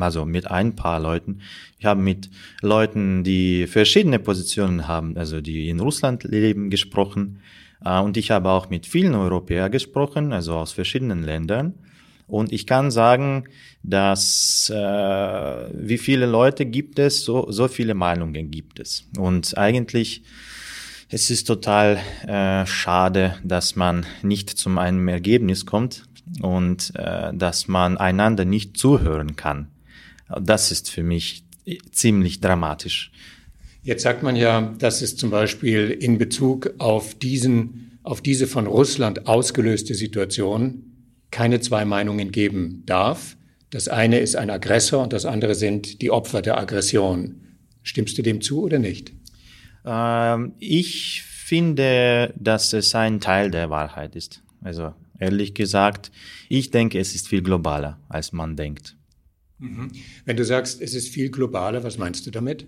also 0.00 0.24
mit 0.24 0.50
ein 0.50 0.74
paar 0.74 1.00
Leuten. 1.00 1.42
Ich 1.78 1.84
habe 1.84 2.00
mit 2.00 2.30
Leuten, 2.62 3.24
die 3.24 3.66
verschiedene 3.66 4.18
Positionen 4.18 4.88
haben, 4.88 5.18
also 5.18 5.42
die 5.42 5.68
in 5.68 5.80
Russland 5.80 6.24
leben, 6.24 6.70
gesprochen. 6.70 7.42
Äh, 7.84 8.00
und 8.00 8.16
ich 8.16 8.30
habe 8.30 8.48
auch 8.48 8.70
mit 8.70 8.86
vielen 8.86 9.14
Europäern 9.14 9.70
gesprochen, 9.70 10.32
also 10.32 10.54
aus 10.54 10.72
verschiedenen 10.72 11.24
Ländern. 11.24 11.74
Und 12.26 12.50
ich 12.50 12.66
kann 12.66 12.90
sagen, 12.90 13.44
dass 13.82 14.72
äh, 14.74 14.78
wie 15.74 15.98
viele 15.98 16.24
Leute 16.24 16.64
gibt 16.64 16.98
es, 16.98 17.22
so, 17.22 17.50
so 17.50 17.68
viele 17.68 17.92
Meinungen 17.92 18.50
gibt 18.50 18.80
es. 18.80 19.10
Und 19.18 19.58
eigentlich 19.58 20.22
es 21.10 21.30
ist 21.30 21.44
total 21.44 21.98
äh, 22.26 22.66
schade, 22.66 23.36
dass 23.42 23.76
man 23.76 24.04
nicht 24.22 24.50
zum 24.50 24.78
einem 24.78 25.08
Ergebnis 25.08 25.64
kommt 25.64 26.04
und 26.42 26.92
äh, 26.96 27.32
dass 27.34 27.68
man 27.68 27.96
einander 27.96 28.44
nicht 28.44 28.76
zuhören 28.76 29.36
kann. 29.36 29.68
Das 30.40 30.70
ist 30.70 30.90
für 30.90 31.02
mich 31.02 31.44
ziemlich 31.90 32.40
dramatisch. 32.40 33.10
Jetzt 33.82 34.02
sagt 34.02 34.22
man 34.22 34.36
ja, 34.36 34.74
dass 34.78 35.00
es 35.00 35.16
zum 35.16 35.30
Beispiel 35.30 35.90
in 35.90 36.18
Bezug 36.18 36.74
auf 36.78 37.14
diesen, 37.14 37.98
auf 38.02 38.20
diese 38.20 38.46
von 38.46 38.66
Russland 38.66 39.26
ausgelöste 39.26 39.94
Situation 39.94 40.84
keine 41.30 41.60
zwei 41.60 41.84
Meinungen 41.84 42.32
geben 42.32 42.82
darf. 42.84 43.36
Das 43.70 43.88
eine 43.88 44.18
ist 44.18 44.36
ein 44.36 44.50
Aggressor 44.50 45.02
und 45.02 45.12
das 45.12 45.24
andere 45.24 45.54
sind 45.54 46.02
die 46.02 46.10
Opfer 46.10 46.42
der 46.42 46.58
Aggression. 46.58 47.40
Stimmst 47.82 48.18
du 48.18 48.22
dem 48.22 48.40
zu 48.40 48.62
oder 48.62 48.78
nicht? 48.78 49.12
Ähm, 49.88 50.52
ich 50.58 51.22
finde, 51.22 52.34
dass 52.36 52.74
es 52.74 52.94
ein 52.94 53.20
Teil 53.20 53.50
der 53.50 53.70
Wahrheit 53.70 54.14
ist. 54.14 54.42
Also 54.62 54.92
ehrlich 55.18 55.54
gesagt, 55.54 56.12
ich 56.50 56.70
denke, 56.70 56.98
es 57.00 57.14
ist 57.14 57.26
viel 57.26 57.42
globaler, 57.42 57.98
als 58.08 58.32
man 58.32 58.54
denkt. 58.54 58.96
Mhm. 59.58 59.90
Wenn 60.26 60.36
du 60.36 60.44
sagst, 60.44 60.82
es 60.82 60.94
ist 60.94 61.08
viel 61.08 61.30
globaler, 61.30 61.82
was 61.82 61.96
meinst 61.96 62.26
du 62.26 62.30
damit? 62.30 62.66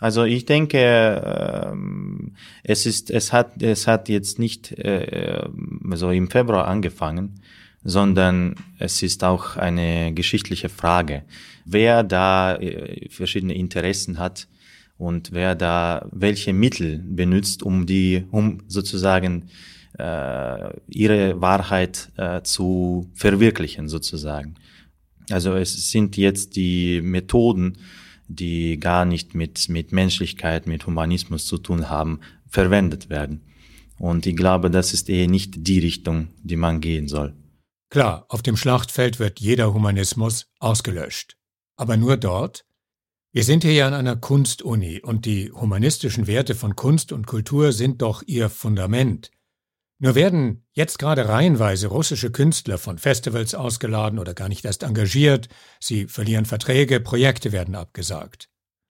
Also 0.00 0.24
ich 0.24 0.46
denke, 0.46 1.68
ähm, 1.70 2.34
es 2.62 2.86
ist, 2.86 3.10
es 3.10 3.32
hat, 3.32 3.62
es 3.62 3.86
hat 3.86 4.08
jetzt 4.08 4.38
nicht 4.38 4.72
äh, 4.72 5.48
so 5.94 6.10
im 6.10 6.30
Februar 6.30 6.66
angefangen, 6.66 7.42
sondern 7.82 8.54
es 8.78 9.02
ist 9.02 9.22
auch 9.22 9.56
eine 9.56 10.14
geschichtliche 10.14 10.68
Frage, 10.68 11.24
wer 11.64 12.04
da 12.04 12.56
äh, 12.56 13.08
verschiedene 13.10 13.54
Interessen 13.54 14.18
hat 14.18 14.48
und 14.98 15.32
wer 15.32 15.54
da 15.54 16.06
welche 16.12 16.52
Mittel 16.52 16.98
benutzt, 16.98 17.62
um 17.62 17.86
die, 17.86 18.24
um 18.30 18.62
sozusagen 18.66 19.48
äh, 19.98 20.70
ihre 20.88 21.40
Wahrheit 21.40 22.10
äh, 22.16 22.42
zu 22.42 23.10
verwirklichen, 23.14 23.88
sozusagen. 23.88 24.56
Also 25.30 25.54
es 25.54 25.90
sind 25.90 26.16
jetzt 26.16 26.56
die 26.56 27.00
Methoden, 27.00 27.78
die 28.26 28.78
gar 28.78 29.04
nicht 29.04 29.34
mit, 29.34 29.68
mit 29.68 29.92
Menschlichkeit, 29.92 30.66
mit 30.66 30.86
Humanismus 30.86 31.46
zu 31.46 31.58
tun 31.58 31.88
haben, 31.88 32.20
verwendet 32.46 33.08
werden. 33.08 33.42
Und 33.98 34.26
ich 34.26 34.36
glaube, 34.36 34.70
das 34.70 34.92
ist 34.92 35.08
eher 35.08 35.28
nicht 35.28 35.54
die 35.66 35.78
Richtung, 35.78 36.28
die 36.42 36.56
man 36.56 36.80
gehen 36.80 37.08
soll. 37.08 37.34
Klar, 37.90 38.26
auf 38.28 38.42
dem 38.42 38.56
Schlachtfeld 38.56 39.18
wird 39.18 39.40
jeder 39.40 39.72
Humanismus 39.72 40.46
ausgelöscht. 40.60 41.36
Aber 41.76 41.96
nur 41.96 42.16
dort? 42.16 42.64
Wir 43.30 43.44
sind 43.44 43.62
hier 43.62 43.74
ja 43.74 43.86
an 43.86 43.92
einer 43.92 44.16
Kunstuni 44.16 45.00
und 45.02 45.26
die 45.26 45.52
humanistischen 45.52 46.26
Werte 46.26 46.54
von 46.54 46.76
Kunst 46.76 47.12
und 47.12 47.26
Kultur 47.26 47.72
sind 47.72 48.00
doch 48.00 48.22
ihr 48.26 48.48
Fundament. 48.48 49.30
Nur 49.98 50.14
werden 50.14 50.64
jetzt 50.72 50.98
gerade 50.98 51.28
reihenweise 51.28 51.88
russische 51.88 52.30
Künstler 52.30 52.78
von 52.78 52.96
Festivals 52.96 53.54
ausgeladen 53.54 54.18
oder 54.18 54.32
gar 54.32 54.48
nicht 54.48 54.64
erst 54.64 54.82
engagiert, 54.82 55.48
sie 55.78 56.06
verlieren 56.06 56.46
Verträge, 56.46 57.00
Projekte 57.00 57.52
werden 57.52 57.74
abgesagt. 57.74 58.48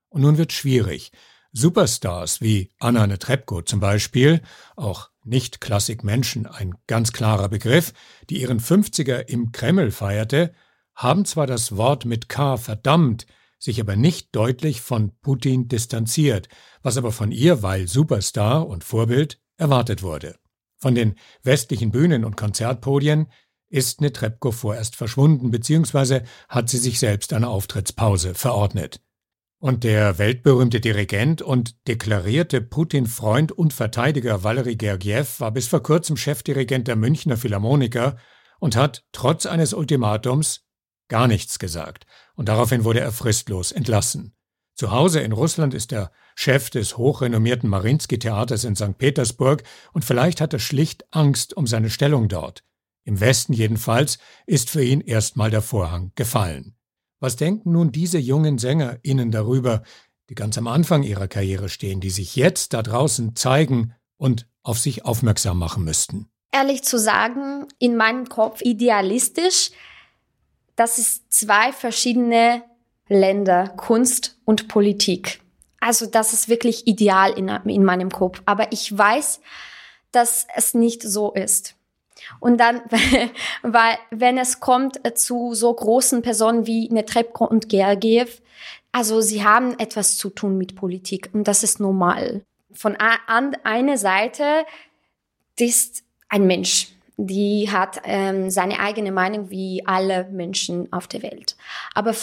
Und 0.09 0.21
nun 0.21 0.39
wird 0.39 0.53
schwierig. 0.53 1.11
Superstars 1.51 2.41
wie 2.41 2.71
Anna 2.79 3.09
Netrebko 3.09 3.63
zum 3.63 3.81
Beispiel, 3.81 4.41
auch 4.77 5.11
nicht 5.25 5.61
Klassikmenschen, 5.61 6.47
ein 6.47 6.75
ganz 6.87 7.13
klarer 7.13 7.49
Begriff, 7.49 7.93
die 8.31 8.41
ihren 8.41 8.61
50er 8.61 9.19
im 9.29 9.51
Kreml 9.51 9.91
feierte, 9.91 10.53
haben 10.95 11.25
zwar 11.25 11.49
das 11.49 11.77
Wort 11.77 12.05
mit 12.05 12.29
K 12.29 12.57
verdammt, 12.57 13.27
sich 13.59 13.81
aber 13.81 13.97
nicht 13.97 14.35
deutlich 14.35 14.81
von 14.81 15.13
Putin 15.21 15.69
distanziert, 15.69 16.49
was 16.83 16.97
aber 16.97 17.13
von 17.13 17.33
ihr, 17.33 17.63
weil 17.63 17.89
Superstar 17.89 18.67
und 18.67 18.85
Vorbild, 18.85 19.41
erwartet 19.57 20.03
wurde. 20.03 20.39
Von 20.77 20.95
den 20.95 21.17
westlichen 21.43 21.91
Bühnen 21.91 22.25
und 22.25 22.37
Konzertpodien 22.37 23.27
ist 23.69 24.01
Netrebko 24.01 24.53
vorerst 24.53 24.97
verschwunden, 24.97 25.51
beziehungsweise 25.51 26.23
hat 26.49 26.69
sie 26.69 26.79
sich 26.79 26.99
selbst 26.99 27.33
eine 27.33 27.49
Auftrittspause 27.49 28.35
verordnet. 28.35 29.01
Und 29.61 29.83
der 29.83 30.19
weltberühmte 30.19 30.81
Dirigent 30.81 31.43
und 31.43 31.89
deklarierte 31.89 32.61
Putin-Freund 32.61 33.51
und 33.51 33.73
Verteidiger 33.73 34.45
Valery 34.45 34.77
Gergiev 34.77 35.41
war 35.41 35.51
bis 35.51 35.67
vor 35.67 35.83
kurzem 35.83 36.17
Chefdirigent 36.17 36.87
der 36.87 36.95
Münchner 36.95 37.37
Philharmoniker 37.37 38.17
und 38.61 38.77
hat 38.77 39.05
trotz 39.11 39.47
eines 39.47 39.75
Ultimatums 39.75 40.68
gar 41.09 41.29
nichts 41.29 41.59
gesagt, 41.59 42.07
und 42.35 42.49
daraufhin 42.49 42.85
wurde 42.85 43.01
er 43.01 43.13
fristlos 43.13 43.73
entlassen. 43.73 44.35
Zu 44.75 44.93
Hause 44.93 45.21
in 45.21 45.33
Russland 45.33 45.75
ist 45.75 45.93
er 45.93 46.13
Chef 46.37 46.71
des 46.71 46.97
hochrenommierten 46.97 47.69
Marinsky-Theaters 47.69 48.63
in 48.63 48.77
St. 48.77 48.97
Petersburg 48.97 49.65
und 49.93 50.05
vielleicht 50.05 50.41
hat 50.41 50.53
er 50.53 50.61
schlicht 50.61 51.05
Angst 51.11 51.57
um 51.57 51.67
seine 51.67 51.91
Stellung 51.91 52.29
dort. 52.29 52.63
Im 53.03 53.19
Westen 53.19 53.53
jedenfalls 53.53 54.19
ist 54.47 54.71
für 54.71 54.85
ihn 54.85 55.01
erstmal 55.01 55.51
der 55.51 55.63
Vorhang 55.63 56.13
gefallen. 56.15 56.77
Was 57.19 57.35
denken 57.35 57.73
nun 57.73 57.91
diese 57.91 58.19
jungen 58.19 58.59
SängerInnen 58.59 59.33
darüber, 59.33 59.83
die 60.29 60.37
ganz 60.37 60.57
am 60.59 60.69
Anfang 60.69 61.03
ihrer 61.03 61.27
Karriere 61.27 61.69
stehen, 61.69 62.01
die 62.01 62.11
sich 62.11 62.37
jetzt 62.37 62.73
da 62.73 62.83
draußen 62.83 63.35
zeigen 63.35 63.95
und 64.17 64.47
auf 64.63 64.79
sich 64.79 65.05
aufmerksam 65.05 65.59
machen 65.59 65.83
müssten? 65.83 66.29
Ehrlich 66.53 66.85
zu 66.85 66.99
sagen, 66.99 67.67
in 67.79 67.97
meinem 67.97 68.29
Kopf 68.29 68.61
idealistisch, 68.63 69.71
dass 70.79 70.99
es 70.99 71.29
zwei 71.29 71.73
verschiedene 71.73 72.63
Länder, 73.09 73.69
Kunst 73.77 74.39
und 74.45 74.69
Politik. 74.69 75.41
Also 75.81 76.07
das 76.07 76.33
ist 76.33 76.49
wirklich 76.49 76.87
ideal 76.87 77.33
in, 77.33 77.49
in 77.49 77.85
meinem 77.85 78.11
Kopf. 78.11 78.43
Aber 78.47 78.71
ich 78.71 78.97
weiß, 78.97 79.41
dass 80.13 80.47
es 80.55 80.75
nicht 80.75 81.03
so 81.03 81.33
ist. 81.33 81.75
Und 82.39 82.59
dann, 82.59 82.81
weil 83.63 83.99
wenn 84.11 84.39
es 84.39 84.61
kommt 84.61 85.01
zu 85.19 85.53
so 85.55 85.75
großen 85.75 86.23
Personen 86.23 86.67
wie 86.69 86.89
Netrebko 86.91 87.45
und 87.45 87.69
Gergiev, 87.69 88.41
also 88.93 89.21
sie 89.21 89.43
haben 89.43 89.77
etwas 89.81 90.17
zu 90.17 90.31
tun 90.31 90.57
mit 90.59 90.77
Politik 90.77 91.31
und 91.33 91.49
das 91.49 91.65
ist 91.65 91.81
normal. 91.81 92.45
Von 92.73 92.97
einer 92.97 93.99
Seite 93.99 94.65
ist 95.59 96.05
ein 96.29 96.47
Mensch, 96.47 96.93
die 97.19 97.69
hat 97.71 98.01
ähm, 98.05 98.49
seine 98.49 98.79
eigene 98.79 99.13
Meinung 99.13 99.51
wie 99.51 99.83
alle 99.85 100.25
Menschen 100.31 100.91
auf 100.93 101.09
der 101.09 101.23
Welt. 101.23 101.57
Aber 101.93 102.15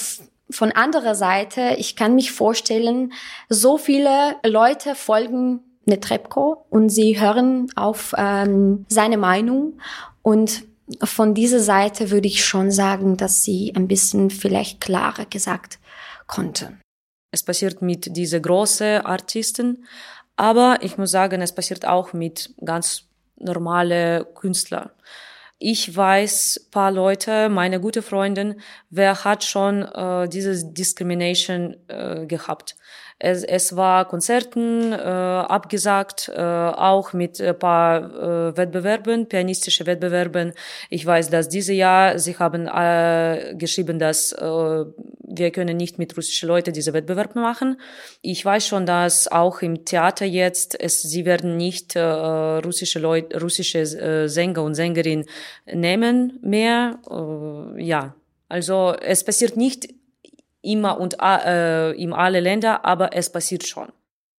von 0.49 0.71
anderer 0.71 1.15
Seite, 1.15 1.75
ich 1.77 1.95
kann 1.95 2.15
mich 2.15 2.31
vorstellen, 2.31 3.11
so 3.49 3.77
viele 3.77 4.37
Leute 4.45 4.95
folgen 4.95 5.59
Netrebko 5.85 6.65
und 6.69 6.89
sie 6.89 7.19
hören 7.19 7.67
auf 7.75 8.13
ähm, 8.17 8.85
seine 8.87 9.17
Meinung 9.17 9.79
und 10.21 10.63
von 11.03 11.33
dieser 11.33 11.59
Seite 11.59 12.11
würde 12.11 12.27
ich 12.27 12.45
schon 12.45 12.71
sagen, 12.71 13.17
dass 13.17 13.43
sie 13.43 13.73
ein 13.75 13.87
bisschen 13.87 14.29
vielleicht 14.29 14.81
klarer 14.81 15.25
gesagt 15.25 15.79
konnte. 16.27 16.77
Es 17.31 17.43
passiert 17.43 17.81
mit 17.81 18.15
diese 18.15 18.39
großen 18.39 19.01
Artisten, 19.01 19.85
aber 20.37 20.77
ich 20.81 20.97
muss 20.97 21.11
sagen, 21.11 21.41
es 21.41 21.53
passiert 21.53 21.85
auch 21.85 22.13
mit 22.13 22.53
ganz 22.63 23.05
normale 23.37 24.25
Künstler. 24.35 24.91
Ich 25.57 25.95
weiß 25.95 26.67
paar 26.71 26.91
Leute, 26.91 27.47
meine 27.47 27.79
gute 27.79 28.01
Freundin, 28.01 28.59
wer 28.89 29.23
hat 29.23 29.43
schon 29.43 29.83
äh, 29.83 30.27
diese 30.27 30.65
Discrimination 30.73 31.77
äh, 31.87 32.25
gehabt. 32.25 32.75
Es, 33.17 33.45
es 33.45 33.77
war 33.77 34.05
Konzerten 34.05 34.91
äh, 34.91 34.97
abgesagt, 34.97 36.29
äh, 36.35 36.41
auch 36.41 37.13
mit 37.13 37.39
ein 37.39 37.57
paar 37.57 38.49
äh, 38.49 38.57
Wettbewerben, 38.57 39.29
pianistische 39.29 39.85
Wettbewerben. 39.85 40.51
Ich 40.89 41.05
weiß, 41.05 41.29
dass 41.29 41.47
dieses 41.47 41.75
Jahr 41.77 42.19
sie 42.19 42.37
haben 42.37 42.67
äh, 42.67 43.55
geschrieben, 43.57 43.99
dass 43.99 44.33
äh, 44.33 44.85
wir 45.37 45.51
können 45.51 45.77
nicht 45.77 45.97
mit 45.99 46.15
russischen 46.17 46.47
Leuten 46.47 46.73
diese 46.73 46.93
Wettbewerb 46.93 47.35
machen. 47.35 47.79
Ich 48.21 48.43
weiß 48.43 48.67
schon, 48.67 48.85
dass 48.85 49.27
auch 49.27 49.61
im 49.61 49.85
Theater 49.85 50.25
jetzt 50.25 50.79
es, 50.79 51.01
sie 51.01 51.25
werden 51.25 51.57
nicht 51.57 51.95
äh, 51.95 52.01
russische 52.01 52.99
Leute, 52.99 53.41
russische 53.41 53.79
äh, 53.79 54.27
Sänger 54.27 54.63
und 54.63 54.75
Sängerinnen 54.75 55.25
nehmen 55.65 56.39
mehr. 56.41 56.99
Äh, 57.09 57.83
ja, 57.83 58.15
also 58.49 58.95
es 59.01 59.23
passiert 59.23 59.57
nicht 59.57 59.87
immer 60.61 60.99
und 60.99 61.17
äh, 61.21 61.91
in 61.91 62.13
alle 62.13 62.39
Länder, 62.39 62.85
aber 62.85 63.15
es 63.15 63.31
passiert 63.31 63.65
schon 63.67 63.89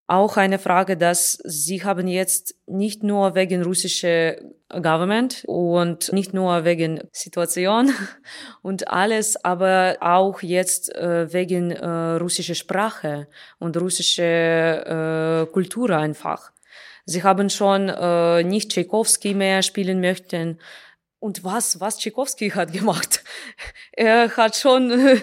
auch 0.09 0.37
eine 0.37 0.59
Frage, 0.59 0.97
dass 0.97 1.39
sie 1.45 1.83
haben 1.83 2.07
jetzt 2.07 2.55
nicht 2.67 3.03
nur 3.03 3.35
wegen 3.35 3.63
russische 3.63 4.39
Government 4.69 5.45
und 5.47 6.13
nicht 6.13 6.33
nur 6.33 6.65
wegen 6.65 7.03
Situation 7.13 7.93
und 8.63 8.89
alles, 8.89 9.43
aber 9.45 9.97
auch 10.01 10.43
jetzt 10.43 10.95
äh, 10.95 11.33
wegen 11.33 11.73
äh, 11.73 11.87
russischer 12.19 12.55
Sprache 12.55 13.29
und 13.59 13.77
russische 13.77 14.23
äh, 15.49 15.53
Kultur 15.53 15.91
einfach. 15.91 16.53
Sie 17.05 17.23
haben 17.23 17.51
schon 17.51 17.89
äh, 17.89 18.43
nicht 18.43 18.73
Tchaikovsky 18.73 19.35
mehr 19.35 19.63
spielen 19.63 20.01
möchten 20.01 20.59
und 21.19 21.45
was, 21.45 21.81
was 21.81 21.99
Tchaikovsky 21.99 22.51
hat 22.51 22.73
gemacht? 22.73 23.23
Er 23.99 24.37
hat 24.37 24.57
schon 24.57 24.91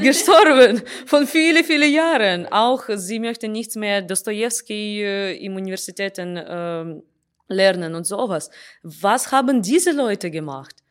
gestorben 0.00 0.82
von 1.04 1.26
viele, 1.26 1.62
viele 1.64 1.86
Jahren. 1.86 2.46
Auch 2.46 2.84
sie 2.94 3.18
möchten 3.18 3.52
nichts 3.52 3.76
mehr 3.76 4.00
Dostoevsky 4.00 5.02
äh, 5.02 5.44
im 5.44 5.54
Universitäten 5.54 6.38
äh, 6.38 7.02
lernen 7.48 7.94
und 7.94 8.04
sowas. 8.04 8.50
Was 8.82 9.32
haben 9.32 9.60
diese 9.60 9.92
Leute 9.92 10.30
gemacht? 10.30 10.85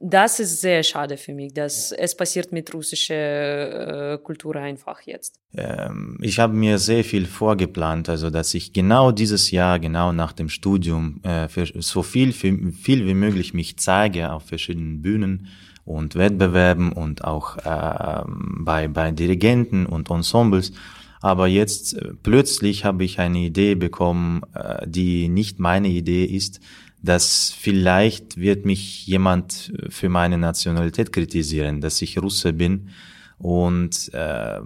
Das 0.00 0.40
ist 0.40 0.60
sehr 0.60 0.82
schade 0.82 1.16
für 1.16 1.34
mich, 1.34 1.52
dass 1.52 1.92
es 1.92 2.16
passiert 2.16 2.52
mit 2.52 2.72
russischer 2.72 4.14
äh, 4.14 4.18
Kultur 4.18 4.56
einfach 4.56 5.00
jetzt. 5.02 5.38
Ähm, 5.54 6.18
ich 6.20 6.38
habe 6.38 6.54
mir 6.54 6.78
sehr 6.78 7.04
viel 7.04 7.26
vorgeplant, 7.26 8.08
also 8.08 8.30
dass 8.30 8.54
ich 8.54 8.72
genau 8.72 9.12
dieses 9.12 9.50
Jahr, 9.50 9.78
genau 9.78 10.12
nach 10.12 10.32
dem 10.32 10.48
Studium, 10.48 11.20
äh, 11.22 11.48
für 11.48 11.66
so 11.66 12.02
viel, 12.02 12.32
für, 12.32 12.56
viel 12.72 13.06
wie 13.06 13.14
möglich 13.14 13.54
mich 13.54 13.78
zeige 13.78 14.32
auf 14.32 14.44
verschiedenen 14.44 15.02
Bühnen 15.02 15.48
und 15.84 16.14
Wettbewerben 16.14 16.92
und 16.92 17.24
auch 17.24 17.58
äh, 17.58 18.22
bei, 18.26 18.88
bei 18.88 19.10
Dirigenten 19.10 19.86
und 19.86 20.10
Ensembles. 20.10 20.72
Aber 21.20 21.46
jetzt 21.46 21.94
äh, 21.94 22.12
plötzlich 22.22 22.84
habe 22.84 23.04
ich 23.04 23.18
eine 23.18 23.38
Idee 23.38 23.74
bekommen, 23.74 24.42
äh, 24.54 24.86
die 24.86 25.28
nicht 25.28 25.58
meine 25.60 25.88
Idee 25.88 26.24
ist, 26.24 26.60
dass 27.02 27.52
vielleicht 27.58 28.36
wird 28.36 28.64
mich 28.64 29.06
jemand 29.06 29.72
für 29.88 30.08
meine 30.08 30.38
Nationalität 30.38 31.12
kritisieren, 31.12 31.80
dass 31.80 32.00
ich 32.00 32.22
Russe 32.22 32.52
bin. 32.52 32.90
Und 33.38 34.14
äh, 34.14 34.60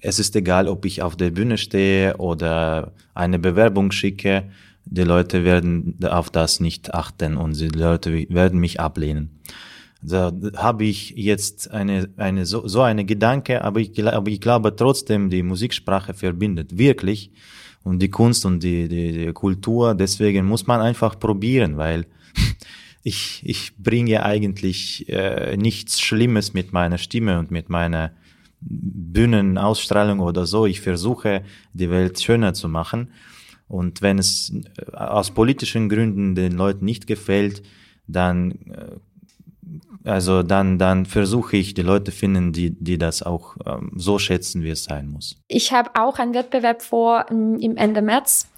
es 0.00 0.18
ist 0.18 0.34
egal, 0.34 0.66
ob 0.66 0.86
ich 0.86 1.02
auf 1.02 1.14
der 1.14 1.30
Bühne 1.30 1.58
stehe 1.58 2.16
oder 2.16 2.92
eine 3.14 3.38
Bewerbung 3.38 3.92
schicke, 3.92 4.50
die 4.86 5.02
Leute 5.02 5.44
werden 5.44 5.98
auf 6.04 6.30
das 6.30 6.60
nicht 6.60 6.92
achten 6.94 7.36
und 7.36 7.58
die 7.58 7.68
Leute 7.68 8.12
werden 8.28 8.60
mich 8.60 8.80
ablehnen. 8.80 9.40
Da 10.02 10.32
habe 10.56 10.84
ich 10.84 11.10
jetzt 11.16 11.70
eine, 11.70 12.10
eine 12.18 12.44
so, 12.44 12.68
so 12.68 12.82
eine 12.82 13.06
Gedanke, 13.06 13.64
aber 13.64 13.80
ich, 13.80 14.06
aber 14.06 14.30
ich 14.30 14.40
glaube 14.40 14.76
trotzdem, 14.76 15.30
die 15.30 15.42
Musiksprache 15.42 16.12
verbindet. 16.12 16.76
Wirklich 16.76 17.30
und 17.84 18.00
die 18.00 18.10
Kunst 18.10 18.44
und 18.44 18.62
die, 18.62 18.88
die, 18.88 19.12
die 19.12 19.32
Kultur. 19.32 19.94
Deswegen 19.94 20.46
muss 20.46 20.66
man 20.66 20.80
einfach 20.80 21.18
probieren, 21.18 21.76
weil 21.76 22.06
ich, 23.02 23.42
ich 23.44 23.76
bringe 23.76 24.24
eigentlich 24.24 25.08
äh, 25.08 25.56
nichts 25.56 26.00
Schlimmes 26.00 26.54
mit 26.54 26.72
meiner 26.72 26.98
Stimme 26.98 27.38
und 27.38 27.50
mit 27.50 27.68
meiner 27.68 28.12
Bühnenausstrahlung 28.60 30.20
oder 30.20 30.46
so. 30.46 30.66
Ich 30.66 30.80
versuche, 30.80 31.44
die 31.74 31.90
Welt 31.90 32.20
schöner 32.20 32.54
zu 32.54 32.68
machen. 32.68 33.12
Und 33.68 34.02
wenn 34.02 34.18
es 34.18 34.52
äh, 34.76 34.96
aus 34.96 35.30
politischen 35.30 35.88
Gründen 35.88 36.34
den 36.34 36.52
Leuten 36.52 36.84
nicht 36.84 37.06
gefällt, 37.06 37.62
dann 38.06 38.52
äh, 38.70 38.96
also 40.04 40.42
dann, 40.42 40.78
dann 40.78 41.06
versuche 41.06 41.56
ich, 41.56 41.74
die 41.74 41.82
Leute 41.82 42.12
finden, 42.12 42.52
die, 42.52 42.70
die 42.70 42.98
das 42.98 43.22
auch 43.22 43.56
ähm, 43.66 43.92
so 43.96 44.18
schätzen, 44.18 44.62
wie 44.62 44.70
es 44.70 44.84
sein 44.84 45.08
muss. 45.08 45.36
Ich 45.48 45.72
habe 45.72 45.90
auch 45.94 46.18
einen 46.18 46.34
Wettbewerb 46.34 46.82
vor 46.82 47.26
im 47.30 47.76
Ende 47.76 48.02
März 48.02 48.48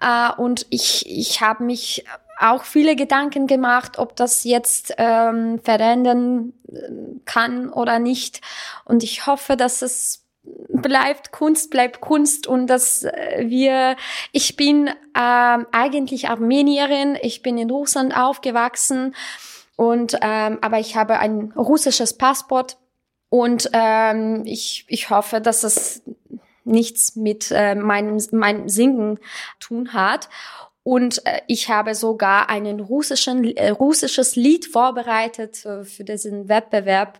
äh, 0.00 0.30
und 0.36 0.66
ich, 0.70 1.04
ich 1.06 1.40
habe 1.40 1.64
mich 1.64 2.04
auch 2.38 2.64
viele 2.64 2.96
Gedanken 2.96 3.46
gemacht, 3.46 3.98
ob 3.98 4.16
das 4.16 4.44
jetzt 4.44 4.94
ähm, 4.96 5.60
verändern 5.62 6.54
äh, 6.68 7.20
kann 7.26 7.68
oder 7.68 7.98
nicht. 7.98 8.40
Und 8.86 9.02
ich 9.02 9.26
hoffe, 9.26 9.56
dass 9.56 9.82
es 9.82 10.24
bleibt 10.68 11.32
Kunst, 11.32 11.70
bleibt 11.70 12.00
Kunst 12.00 12.46
und 12.46 12.66
dass 12.66 13.02
äh, 13.02 13.44
wir, 13.46 13.96
ich 14.32 14.56
bin 14.56 14.88
ähm, 15.14 15.66
eigentlich 15.70 16.30
Armenierin, 16.30 17.18
ich 17.20 17.42
bin 17.42 17.58
in 17.58 17.70
Russland 17.70 18.16
aufgewachsen 18.16 19.14
und 19.80 20.18
ähm, 20.20 20.58
aber 20.60 20.78
ich 20.78 20.94
habe 20.94 21.20
ein 21.20 21.52
russisches 21.56 22.12
Passport 22.12 22.76
und 23.30 23.70
ähm, 23.72 24.42
ich, 24.44 24.84
ich 24.88 25.08
hoffe, 25.08 25.40
dass 25.40 25.64
es 25.64 26.02
nichts 26.64 27.16
mit 27.16 27.50
äh, 27.50 27.74
meinem, 27.74 28.22
meinem 28.32 28.68
Singen 28.68 29.18
tun 29.58 29.94
hat. 29.94 30.28
Und 30.82 31.24
äh, 31.24 31.40
ich 31.46 31.70
habe 31.70 31.94
sogar 31.94 32.50
einen 32.50 32.80
russischen, 32.80 33.56
äh, 33.56 33.70
russisches 33.70 34.36
Lied 34.36 34.66
vorbereitet 34.66 35.64
äh, 35.64 35.84
für 35.84 36.04
diesen 36.04 36.50
Wettbewerb. 36.50 37.18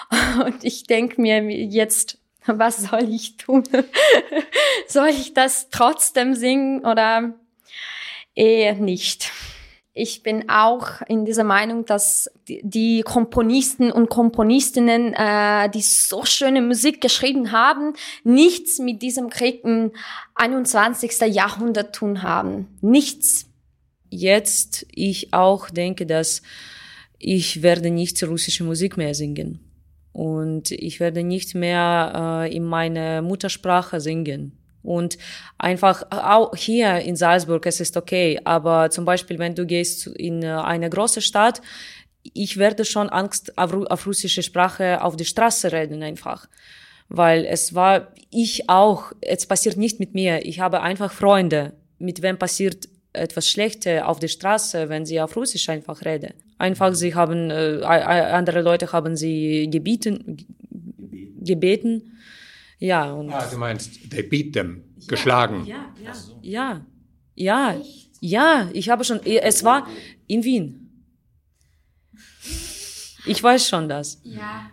Und 0.44 0.64
ich 0.64 0.88
denke 0.88 1.20
mir 1.20 1.40
jetzt, 1.44 2.18
was 2.44 2.78
soll 2.78 3.08
ich 3.08 3.36
tun? 3.36 3.62
soll 4.88 5.10
ich 5.10 5.32
das 5.32 5.70
trotzdem 5.70 6.34
singen 6.34 6.84
oder 6.84 7.34
eher 8.34 8.74
nicht? 8.74 9.30
Ich 9.92 10.22
bin 10.22 10.48
auch 10.48 11.02
in 11.08 11.24
dieser 11.24 11.42
Meinung, 11.42 11.84
dass 11.84 12.30
die 12.46 13.02
Komponisten 13.02 13.90
und 13.90 14.08
Komponistinnen, 14.08 15.14
äh, 15.14 15.68
die 15.70 15.82
so 15.82 16.24
schöne 16.24 16.62
Musik 16.62 17.00
geschrieben 17.00 17.50
haben, 17.50 17.94
nichts 18.22 18.78
mit 18.78 19.02
diesem 19.02 19.30
Krieg 19.30 19.64
im 19.64 19.92
21. 20.36 21.20
Jahrhundert 21.34 21.94
tun 21.94 22.22
haben. 22.22 22.68
Nichts. 22.80 23.46
Jetzt 24.10 24.86
ich 24.92 25.32
auch 25.32 25.70
denke, 25.70 26.06
dass 26.06 26.42
ich 27.18 27.62
werde 27.62 27.90
nicht 27.90 28.22
russische 28.22 28.64
Musik 28.64 28.96
mehr 28.96 29.14
singen. 29.14 29.60
Und 30.12 30.70
ich 30.70 31.00
werde 31.00 31.22
nicht 31.22 31.54
mehr 31.54 32.44
äh, 32.44 32.56
in 32.56 32.64
meiner 32.64 33.22
Muttersprache 33.22 34.00
singen. 34.00 34.59
Und 34.82 35.18
einfach 35.58 36.04
auch 36.10 36.56
hier 36.56 36.98
in 37.00 37.16
Salzburg, 37.16 37.66
es 37.66 37.80
ist 37.80 37.96
okay, 37.96 38.40
aber 38.44 38.90
zum 38.90 39.04
Beispiel, 39.04 39.38
wenn 39.38 39.54
du 39.54 39.66
gehst 39.66 40.06
in 40.06 40.42
äh, 40.42 40.48
eine 40.48 40.88
große 40.88 41.20
Stadt, 41.20 41.60
ich 42.22 42.56
werde 42.56 42.84
schon 42.84 43.08
Angst 43.08 43.56
auf, 43.58 43.72
auf 43.72 44.06
russische 44.06 44.42
Sprache 44.42 45.02
auf 45.02 45.16
die 45.16 45.24
Straße 45.24 45.72
reden 45.72 46.02
einfach. 46.02 46.48
Weil 47.08 47.44
es 47.44 47.74
war, 47.74 48.08
ich 48.30 48.68
auch, 48.68 49.12
es 49.20 49.46
passiert 49.46 49.76
nicht 49.76 49.98
mit 50.00 50.14
mir. 50.14 50.44
Ich 50.44 50.60
habe 50.60 50.80
einfach 50.80 51.12
Freunde, 51.12 51.72
mit 51.98 52.22
wem 52.22 52.38
passiert 52.38 52.88
etwas 53.12 53.48
Schlechtes 53.48 54.02
auf 54.02 54.20
der 54.20 54.28
Straße, 54.28 54.88
wenn 54.88 55.04
sie 55.04 55.20
auf 55.20 55.34
Russisch 55.36 55.68
einfach 55.68 56.04
reden. 56.04 56.34
Einfach, 56.58 56.94
sie 56.94 57.14
haben, 57.14 57.50
äh, 57.50 57.82
andere 57.82 58.60
Leute 58.60 58.92
haben 58.92 59.16
sie 59.16 59.68
gebeten, 59.70 60.46
gebeten 61.40 62.18
ja, 62.80 63.12
und. 63.12 63.30
Ah, 63.30 63.46
du 63.46 63.58
meinst, 63.58 64.10
they 64.10 64.22
beat 64.22 64.54
them, 64.54 64.82
ja, 64.98 65.06
geschlagen. 65.06 65.66
Ja, 65.66 65.94
ja, 66.02 66.12
ja, 66.42 66.86
ja, 67.34 67.74
Echt? 67.74 68.10
ja, 68.20 68.70
ich 68.72 68.88
habe 68.88 69.04
schon, 69.04 69.20
es 69.24 69.62
war 69.62 69.86
in 70.26 70.42
Wien. 70.42 71.04
Ich 73.26 73.42
weiß 73.42 73.68
schon 73.68 73.88
das. 73.88 74.20
Ja. 74.24 74.70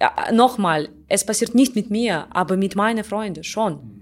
ja 0.00 0.32
Nochmal, 0.32 0.88
es 1.08 1.24
passiert 1.24 1.54
nicht 1.54 1.76
mit 1.76 1.90
mir, 1.90 2.26
aber 2.30 2.56
mit 2.56 2.74
meinen 2.74 3.04
Freunden 3.04 3.44
schon. 3.44 3.92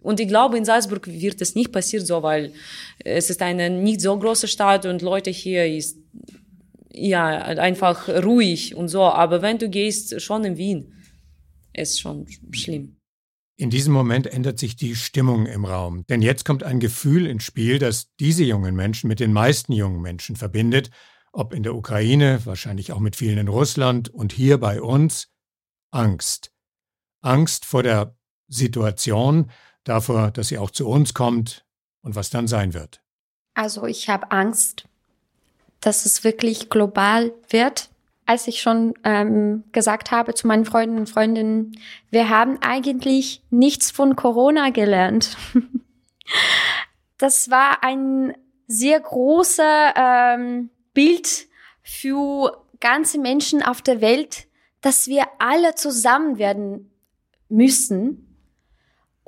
Und 0.00 0.20
ich 0.20 0.28
glaube, 0.28 0.56
in 0.56 0.64
Salzburg 0.64 1.08
wird 1.08 1.40
es 1.42 1.56
nicht 1.56 1.72
passieren 1.72 2.06
so, 2.06 2.22
weil 2.22 2.52
es 3.02 3.28
ist 3.28 3.42
eine 3.42 3.68
nicht 3.68 4.00
so 4.00 4.16
große 4.16 4.46
Stadt 4.46 4.86
und 4.86 5.02
Leute 5.02 5.30
hier 5.30 5.66
ist 5.66 5.98
ja 6.92 7.26
einfach 7.26 8.08
ruhig 8.08 8.76
und 8.76 8.86
so. 8.86 9.02
Aber 9.02 9.42
wenn 9.42 9.58
du 9.58 9.68
gehst 9.68 10.20
schon 10.22 10.44
in 10.44 10.56
Wien, 10.56 10.92
ist 11.76 12.00
schon 12.00 12.26
schlimm. 12.52 12.96
In 13.58 13.70
diesem 13.70 13.94
Moment 13.94 14.26
ändert 14.26 14.58
sich 14.58 14.76
die 14.76 14.94
Stimmung 14.94 15.46
im 15.46 15.64
Raum, 15.64 16.04
denn 16.08 16.20
jetzt 16.20 16.44
kommt 16.44 16.62
ein 16.62 16.78
Gefühl 16.78 17.26
ins 17.26 17.44
Spiel, 17.44 17.78
das 17.78 18.14
diese 18.20 18.44
jungen 18.44 18.74
Menschen 18.74 19.08
mit 19.08 19.18
den 19.18 19.32
meisten 19.32 19.72
jungen 19.72 20.02
Menschen 20.02 20.36
verbindet, 20.36 20.90
ob 21.32 21.54
in 21.54 21.62
der 21.62 21.74
Ukraine, 21.74 22.40
wahrscheinlich 22.44 22.92
auch 22.92 23.00
mit 23.00 23.16
vielen 23.16 23.38
in 23.38 23.48
Russland 23.48 24.10
und 24.10 24.32
hier 24.32 24.58
bei 24.58 24.82
uns, 24.82 25.28
Angst. 25.90 26.52
Angst 27.22 27.64
vor 27.64 27.82
der 27.82 28.14
Situation, 28.48 29.50
davor, 29.84 30.30
dass 30.30 30.48
sie 30.48 30.58
auch 30.58 30.70
zu 30.70 30.86
uns 30.86 31.14
kommt 31.14 31.64
und 32.02 32.14
was 32.14 32.30
dann 32.30 32.48
sein 32.48 32.74
wird. 32.74 33.00
Also 33.54 33.86
ich 33.86 34.08
habe 34.08 34.30
Angst, 34.30 34.86
dass 35.80 36.04
es 36.04 36.24
wirklich 36.24 36.68
global 36.68 37.32
wird, 37.48 37.90
als 38.26 38.48
ich 38.48 38.60
schon 38.60 38.94
ähm, 39.04 39.64
gesagt 39.72 40.10
habe 40.10 40.34
zu 40.34 40.46
meinen 40.48 40.64
Freunden 40.64 40.98
und 40.98 41.08
Freundinnen, 41.08 41.78
wir 42.10 42.28
haben 42.28 42.58
eigentlich 42.60 43.42
nichts 43.50 43.90
von 43.90 44.16
Corona 44.16 44.70
gelernt. 44.70 45.36
das 47.18 47.50
war 47.50 47.84
ein 47.84 48.34
sehr 48.66 48.98
großer 48.98 49.94
ähm, 49.96 50.70
Bild 50.92 51.46
für 51.82 52.64
ganze 52.80 53.18
Menschen 53.18 53.62
auf 53.62 53.80
der 53.80 54.00
Welt, 54.00 54.48
dass 54.80 55.06
wir 55.06 55.24
alle 55.38 55.74
zusammen 55.76 56.38
werden 56.38 56.90
müssen. 57.48 58.25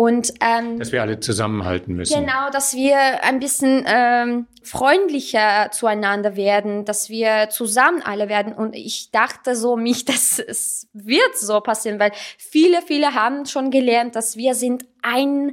Und 0.01 0.33
ähm, 0.41 0.79
dass 0.79 0.93
wir 0.93 1.03
alle 1.03 1.19
zusammenhalten 1.19 1.97
müssen. 1.97 2.21
Genau, 2.21 2.51
dass 2.53 2.77
wir 2.77 3.25
ein 3.25 3.41
bisschen 3.41 3.85
ähm, 3.85 4.47
freundlicher 4.63 5.73
zueinander 5.73 6.37
werden, 6.37 6.85
dass 6.85 7.09
wir 7.09 7.49
zusammen 7.51 8.01
alle 8.03 8.29
werden. 8.29 8.53
Und 8.53 8.77
ich 8.77 9.11
dachte 9.11 9.57
so 9.57 9.77
mich, 9.77 10.05
dass 10.05 10.39
es 10.39 10.87
wird 10.93 11.37
so 11.37 11.61
passieren, 11.61 11.99
weil 11.99 12.13
viele, 12.39 12.81
viele 12.83 13.15
haben 13.15 13.45
schon 13.45 13.73
gelernt, 13.73 14.15
dass 14.15 14.37
wir 14.37 14.55
sind 14.55 14.87
ein 15.03 15.53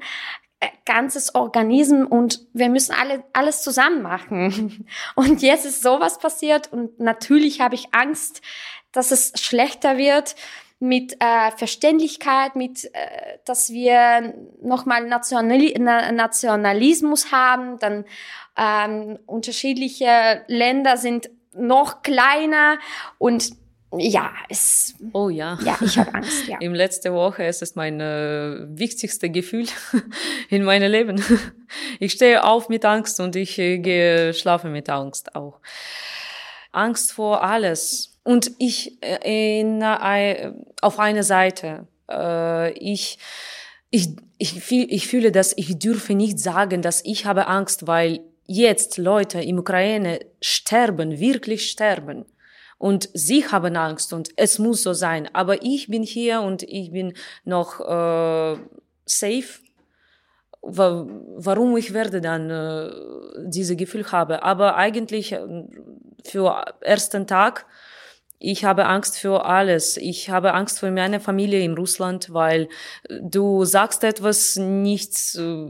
äh, 0.59 0.67
ganzes 0.85 1.33
Organismus 1.33 2.07
und 2.07 2.41
wir 2.53 2.69
müssen 2.69 2.93
alle 2.93 3.23
alles 3.33 3.63
zusammen 3.63 4.03
machen. 4.03 4.85
Und 5.15 5.41
jetzt 5.41 5.65
ist 5.65 5.81
sowas 5.81 6.19
passiert 6.19 6.71
und 6.71 6.99
natürlich 6.99 7.61
habe 7.61 7.73
ich 7.73 7.95
Angst, 7.95 8.43
dass 8.91 9.09
es 9.09 9.33
schlechter 9.41 9.97
wird 9.97 10.35
mit 10.79 11.13
äh, 11.19 11.51
Verständlichkeit, 11.55 12.55
mit, 12.55 12.85
äh, 12.85 13.37
dass 13.45 13.71
wir 13.71 14.33
nochmal 14.61 15.07
Nationali 15.07 15.73
Nationalismus 15.79 17.31
haben, 17.31 17.79
dann 17.79 18.05
ähm, 18.57 19.19
unterschiedliche 19.25 20.43
Länder 20.47 20.97
sind 20.97 21.29
noch 21.53 22.01
kleiner 22.01 22.77
und 23.17 23.51
ja, 23.97 24.33
es. 24.49 24.95
Oh 25.13 25.29
ja. 25.29 25.57
Ja, 25.63 25.77
ich 25.81 25.97
habe 25.97 26.13
Angst. 26.13 26.47
Ja. 26.47 26.57
Im 26.59 26.73
letzten 26.73 27.13
Woche 27.13 27.43
ist 27.45 27.61
es 27.61 27.75
mein 27.75 28.01
äh, 28.01 28.65
wichtigste 28.77 29.29
Gefühl 29.29 29.67
in 30.49 30.63
meinem 30.63 30.91
Leben. 30.91 31.23
Ich 31.99 32.13
stehe 32.13 32.43
auf 32.43 32.69
mit 32.69 32.85
Angst 32.85 33.19
und 33.19 33.35
ich 33.35 33.57
äh, 33.57 33.79
gehe 33.79 34.33
schlafen 34.33 34.71
mit 34.71 34.89
Angst 34.89 35.35
auch. 35.35 35.59
Angst 36.71 37.11
vor 37.11 37.43
alles 37.43 38.14
und 38.25 38.51
ich 38.57 38.97
äh, 39.03 39.59
in, 39.59 39.83
äh, 39.83 40.51
auf 40.81 40.97
einer 40.97 41.21
Seite, 41.21 41.87
äh, 42.09 42.71
ich, 42.71 43.19
ich, 43.91 44.09
ich, 44.39 44.71
ich 44.71 45.07
fühle, 45.07 45.31
dass 45.31 45.55
ich 45.55 45.77
dürfe 45.77 46.15
nicht 46.15 46.39
sagen, 46.39 46.81
dass 46.81 47.05
ich 47.05 47.27
habe 47.27 47.47
Angst, 47.47 47.85
weil 47.85 48.21
jetzt 48.47 48.97
Leute 48.97 49.41
im 49.41 49.59
Ukraine 49.59 50.19
sterben, 50.41 51.19
wirklich 51.19 51.69
sterben. 51.69 52.25
Und 52.79 53.09
sie 53.13 53.47
haben 53.47 53.75
Angst 53.75 54.11
und 54.11 54.29
es 54.37 54.57
muss 54.57 54.81
so 54.81 54.93
sein. 54.93 55.29
Aber 55.33 55.61
ich 55.61 55.87
bin 55.87 56.01
hier 56.01 56.41
und 56.41 56.63
ich 56.63 56.91
bin 56.91 57.13
noch 57.43 57.79
äh, 57.79 58.57
safe. 59.05 59.59
Warum 60.63 61.77
ich 61.77 61.93
werde 61.93 62.21
dann 62.21 62.49
äh, 62.49 62.91
diese 63.45 63.75
Gefühl 63.75 64.11
habe. 64.11 64.41
Aber 64.41 64.77
eigentlich 64.77 65.35
für 66.23 66.65
ersten 66.81 67.27
Tag 67.27 67.67
ich 68.45 68.63
habe 68.63 68.85
Angst 68.85 69.17
für 69.17 69.45
alles. 69.45 69.97
Ich 69.97 70.29
habe 70.29 70.53
Angst 70.53 70.79
für 70.79 70.91
meine 70.91 71.19
Familie 71.19 71.61
in 71.61 71.73
Russland, 71.73 72.31
weil 72.31 72.69
du 73.09 73.65
sagst 73.65 74.03
etwas 74.03 74.55
nicht, 74.55 75.35
äh, 75.35 75.67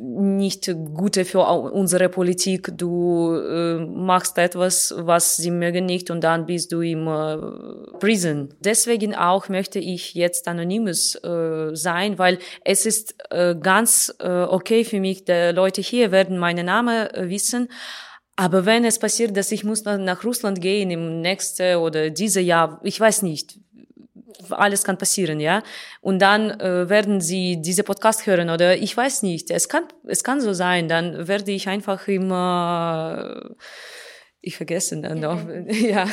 nicht 0.00 0.74
Gute 0.94 1.24
für 1.24 1.40
unsere 1.40 2.08
Politik. 2.08 2.72
Du 2.76 3.34
äh, 3.36 3.84
machst 3.84 4.38
etwas, 4.38 4.94
was 4.96 5.36
sie 5.36 5.50
mögen 5.50 5.84
nicht 5.84 6.10
und 6.10 6.24
dann 6.24 6.46
bist 6.46 6.72
du 6.72 6.80
im 6.80 7.06
äh, 7.06 7.98
Prison. 7.98 8.48
Deswegen 8.60 9.14
auch 9.14 9.48
möchte 9.48 9.78
ich 9.78 10.14
jetzt 10.14 10.48
anonymous 10.48 11.16
äh, 11.16 11.74
sein, 11.74 12.18
weil 12.18 12.38
es 12.64 12.86
ist 12.86 13.14
äh, 13.30 13.54
ganz 13.54 14.14
äh, 14.20 14.28
okay 14.28 14.84
für 14.84 15.00
mich. 15.00 15.24
Die 15.24 15.52
Leute 15.54 15.82
hier 15.82 16.12
werden 16.12 16.38
meinen 16.38 16.66
Namen 16.66 17.08
wissen. 17.14 17.68
Aber 18.36 18.64
wenn 18.64 18.84
es 18.84 18.98
passiert, 18.98 19.36
dass 19.36 19.52
ich 19.52 19.62
muss 19.62 19.84
nach 19.84 20.24
Russland 20.24 20.60
gehen 20.60 20.90
im 20.90 21.20
nächsten 21.20 21.76
oder 21.76 22.10
diese 22.10 22.40
Jahr, 22.40 22.80
ich 22.82 22.98
weiß 22.98 23.22
nicht, 23.22 23.58
alles 24.50 24.84
kann 24.84 24.98
passieren, 24.98 25.40
ja. 25.40 25.62
Und 26.00 26.20
dann 26.20 26.50
äh, 26.60 26.88
werden 26.88 27.20
sie 27.20 27.60
diese 27.60 27.84
Podcast 27.84 28.26
hören 28.26 28.50
oder 28.50 28.76
ich 28.76 28.96
weiß 28.96 29.22
nicht. 29.22 29.50
Es 29.50 29.68
kann, 29.68 29.84
es 30.06 30.24
kann 30.24 30.40
so 30.40 30.52
sein. 30.52 30.88
Dann 30.88 31.28
werde 31.28 31.52
ich 31.52 31.68
einfach 31.68 32.08
immer, 32.08 33.50
ich 34.40 34.56
vergesse 34.56 35.00
dann 35.00 35.20
noch, 35.20 35.40
ja. 35.68 36.06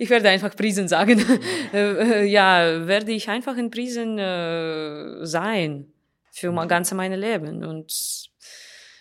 Ich 0.00 0.10
werde 0.10 0.28
einfach 0.28 0.54
Prisen 0.54 0.88
sagen. 0.88 1.24
Äh, 1.74 2.24
ja, 2.24 2.86
werde 2.86 3.12
ich 3.12 3.28
einfach 3.28 3.56
in 3.58 3.70
Prisen 3.70 4.18
äh, 4.18 5.26
sein 5.26 5.92
für 6.30 6.50
mein 6.50 6.66
ganze 6.66 6.94
meine 6.94 7.16
Leben 7.16 7.62
und 7.62 8.27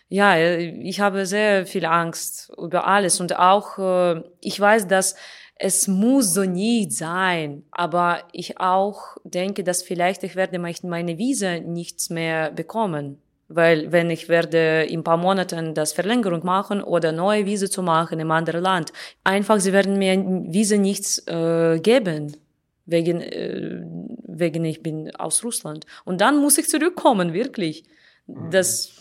ja, 0.09 0.35
äh, 0.35 0.69
ich 0.81 0.99
habe 0.99 1.25
sehr 1.25 1.65
viel 1.65 1.85
Angst 1.85 2.51
über 2.57 2.87
alles 2.87 3.19
und 3.19 3.37
auch, 3.37 3.77
äh, 3.77 4.23
ich 4.41 4.59
weiß, 4.59 4.87
dass 4.87 5.15
es 5.59 5.87
muss 5.87 6.33
so 6.33 6.43
nicht 6.43 6.91
sein, 6.91 7.63
aber 7.71 8.23
ich 8.31 8.59
auch 8.59 9.17
denke, 9.23 9.63
dass 9.63 9.81
vielleicht 9.81 10.23
ich 10.23 10.35
werde 10.35 10.59
meine 10.59 11.17
Visa 11.17 11.59
nichts 11.59 12.09
mehr 12.09 12.51
bekommen. 12.51 13.19
Weil 13.49 13.93
wenn 13.93 14.09
ich 14.09 14.27
werde 14.27 14.83
in 14.83 14.99
ein 14.99 15.03
paar 15.03 15.17
Monaten 15.17 15.73
das 15.73 15.93
Verlängerung 15.93 16.45
machen 16.45 16.83
oder 16.83 17.13
neue 17.13 17.45
Visa 17.45 17.69
zu 17.69 17.81
machen 17.81 18.19
im 18.19 18.29
anderen 18.29 18.61
Land, 18.61 18.91
einfach 19.23 19.59
sie 19.59 19.71
werden 19.71 19.97
mir 19.97 20.17
Visa 20.51 20.75
nichts 20.75 21.25
äh, 21.27 21.79
geben, 21.79 22.35
wegen, 22.85 23.21
äh, 23.21 23.83
wegen 24.27 24.65
ich 24.65 24.83
bin 24.83 25.15
aus 25.15 25.43
Russland. 25.45 25.85
Und 26.03 26.19
dann 26.19 26.37
muss 26.37 26.57
ich 26.57 26.67
zurückkommen, 26.67 27.33
wirklich. 27.33 27.85
Das 28.27 28.91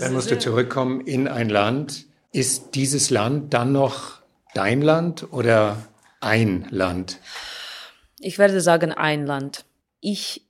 dann 0.00 0.12
musst 0.12 0.30
du 0.30 0.38
zurückkommen 0.38 1.00
in 1.00 1.28
ein 1.28 1.48
Land. 1.48 2.06
Ist 2.32 2.74
dieses 2.74 3.10
Land 3.10 3.52
dann 3.52 3.72
noch 3.72 4.20
dein 4.54 4.80
Land 4.80 5.32
oder 5.32 5.76
ein 6.20 6.66
Land? 6.70 7.18
Ich 8.18 8.38
werde 8.38 8.60
sagen 8.60 8.92
ein 8.92 9.26
Land. 9.26 9.64
Ich 10.00 10.42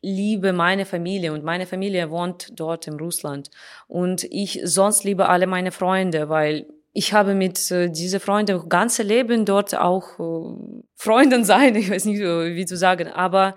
liebe 0.00 0.52
meine 0.52 0.84
Familie 0.84 1.32
und 1.32 1.44
meine 1.44 1.66
Familie 1.66 2.10
wohnt 2.10 2.52
dort 2.60 2.86
in 2.86 2.94
Russland 3.00 3.50
und 3.88 4.24
ich 4.24 4.60
sonst 4.64 5.02
liebe 5.02 5.28
alle 5.28 5.46
meine 5.46 5.72
Freunde, 5.72 6.28
weil 6.28 6.66
ich 6.92 7.14
habe 7.14 7.34
mit 7.34 7.70
äh, 7.70 7.90
diese 7.90 8.20
Freunde 8.20 8.62
ganze 8.68 9.02
Leben 9.02 9.46
dort 9.46 9.74
auch 9.74 10.18
äh, 10.18 10.82
Freunden 10.94 11.44
sein, 11.44 11.74
ich 11.76 11.90
weiß 11.90 12.04
nicht 12.04 12.20
wie 12.20 12.66
zu 12.66 12.76
sagen, 12.76 13.08
aber 13.08 13.56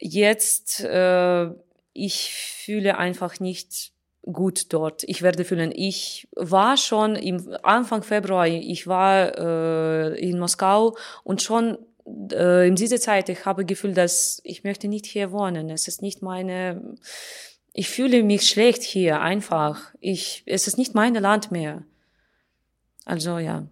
jetzt 0.00 0.82
äh, 0.82 1.50
ich 1.92 2.32
fühle 2.32 2.98
einfach 2.98 3.38
nicht 3.38 3.92
gut 4.30 4.72
dort. 4.72 5.04
Ich 5.04 5.22
werde 5.22 5.44
fühlen. 5.44 5.72
Ich 5.74 6.28
war 6.34 6.76
schon 6.76 7.16
im 7.16 7.56
Anfang 7.62 8.02
Februar, 8.02 8.46
ich 8.46 8.86
war 8.86 9.38
äh, 9.38 10.18
in 10.20 10.38
Moskau 10.38 10.96
und 11.24 11.42
schon 11.42 11.78
äh, 12.32 12.66
in 12.68 12.74
dieser 12.76 13.00
Zeit, 13.00 13.28
ich 13.28 13.46
habe 13.46 13.64
Gefühl, 13.64 13.94
dass 13.94 14.40
ich 14.44 14.64
möchte 14.64 14.88
nicht 14.88 15.06
hier 15.06 15.32
wohnen. 15.32 15.70
Es 15.70 15.88
ist 15.88 16.02
nicht 16.02 16.22
meine, 16.22 16.96
ich 17.72 17.88
fühle 17.88 18.22
mich 18.22 18.48
schlecht 18.48 18.82
hier 18.82 19.20
einfach. 19.20 19.94
Ich, 20.00 20.42
es 20.46 20.66
ist 20.66 20.78
nicht 20.78 20.94
mein 20.94 21.14
Land 21.14 21.50
mehr. 21.50 21.82
Also 23.04 23.38
ja. 23.38 23.66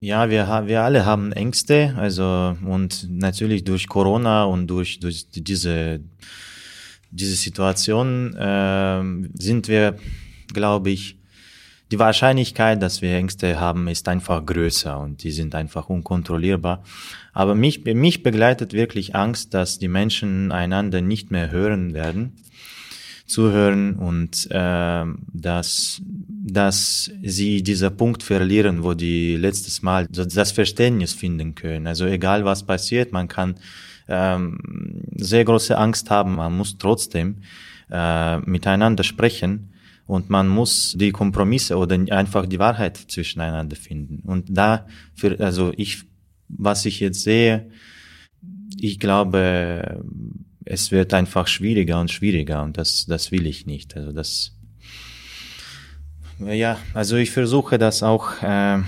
Ja, 0.00 0.30
wir, 0.30 0.46
wir 0.66 0.82
alle 0.82 1.04
haben 1.04 1.32
Ängste, 1.32 1.94
also 1.96 2.56
und 2.64 3.08
natürlich 3.10 3.64
durch 3.64 3.88
Corona 3.88 4.44
und 4.44 4.68
durch, 4.68 5.00
durch 5.00 5.28
diese 5.30 6.00
diese 7.10 7.34
Situation 7.36 8.34
äh, 8.36 9.02
sind 9.38 9.68
wir, 9.68 9.96
glaube 10.52 10.90
ich, 10.90 11.18
die 11.90 11.98
Wahrscheinlichkeit, 11.98 12.82
dass 12.82 13.00
wir 13.00 13.14
Ängste 13.14 13.58
haben, 13.58 13.88
ist 13.88 14.08
einfach 14.08 14.44
größer 14.44 14.98
und 14.98 15.22
die 15.22 15.30
sind 15.30 15.54
einfach 15.54 15.88
unkontrollierbar. 15.88 16.84
Aber 17.32 17.54
mich, 17.54 17.84
mich 17.84 18.22
begleitet 18.22 18.72
wirklich 18.74 19.14
Angst, 19.14 19.54
dass 19.54 19.78
die 19.78 19.88
Menschen 19.88 20.52
einander 20.52 21.00
nicht 21.00 21.30
mehr 21.30 21.50
hören 21.50 21.94
werden, 21.94 22.34
zuhören 23.24 23.96
und 23.96 24.48
äh, 24.50 25.04
dass, 25.32 26.02
dass 26.04 27.10
sie 27.22 27.62
dieser 27.62 27.90
Punkt 27.90 28.22
verlieren, 28.22 28.82
wo 28.82 28.92
die 28.92 29.36
letztes 29.36 29.80
Mal 29.80 30.06
das 30.08 30.52
Verständnis 30.52 31.14
finden 31.14 31.54
können. 31.54 31.86
Also 31.86 32.04
egal 32.04 32.44
was 32.44 32.64
passiert, 32.64 33.12
man 33.12 33.28
kann 33.28 33.54
ähm, 34.08 34.58
sehr 35.16 35.44
große 35.44 35.76
Angst 35.76 36.10
haben. 36.10 36.36
Man 36.36 36.56
muss 36.56 36.78
trotzdem 36.78 37.42
äh, 37.90 38.38
miteinander 38.38 39.04
sprechen 39.04 39.74
und 40.06 40.30
man 40.30 40.48
muss 40.48 40.94
die 40.98 41.12
Kompromisse 41.12 41.76
oder 41.76 41.96
einfach 42.10 42.46
die 42.46 42.58
Wahrheit 42.58 42.96
zwischeneinander 42.96 43.76
finden. 43.76 44.20
Und 44.26 44.46
da, 44.48 44.86
für, 45.14 45.38
also 45.40 45.72
ich, 45.76 46.04
was 46.48 46.86
ich 46.86 47.00
jetzt 47.00 47.22
sehe, 47.22 47.70
ich 48.80 48.98
glaube, 48.98 50.02
es 50.64 50.90
wird 50.90 51.14
einfach 51.14 51.46
schwieriger 51.46 52.00
und 52.00 52.10
schwieriger 52.10 52.62
und 52.62 52.76
das, 52.76 53.06
das 53.06 53.30
will 53.32 53.46
ich 53.46 53.66
nicht. 53.66 53.96
Also 53.96 54.12
das, 54.12 54.54
Ja, 56.40 56.78
also 56.94 57.16
ich 57.16 57.30
versuche 57.30 57.78
das 57.78 58.02
auch 58.02 58.42
äh, 58.42 58.78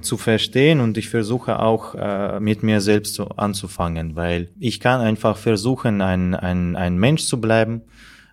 zu 0.00 0.16
verstehen 0.16 0.80
und 0.80 0.96
ich 0.96 1.08
versuche 1.08 1.58
auch 1.58 1.94
äh, 1.94 2.38
mit 2.40 2.62
mir 2.62 2.80
selbst 2.80 3.14
so 3.14 3.28
anzufangen, 3.28 4.14
weil 4.14 4.50
ich 4.60 4.80
kann 4.80 5.00
einfach 5.00 5.36
versuchen, 5.36 6.00
ein, 6.00 6.34
ein, 6.34 6.76
ein 6.76 6.98
Mensch 6.98 7.24
zu 7.24 7.40
bleiben. 7.40 7.82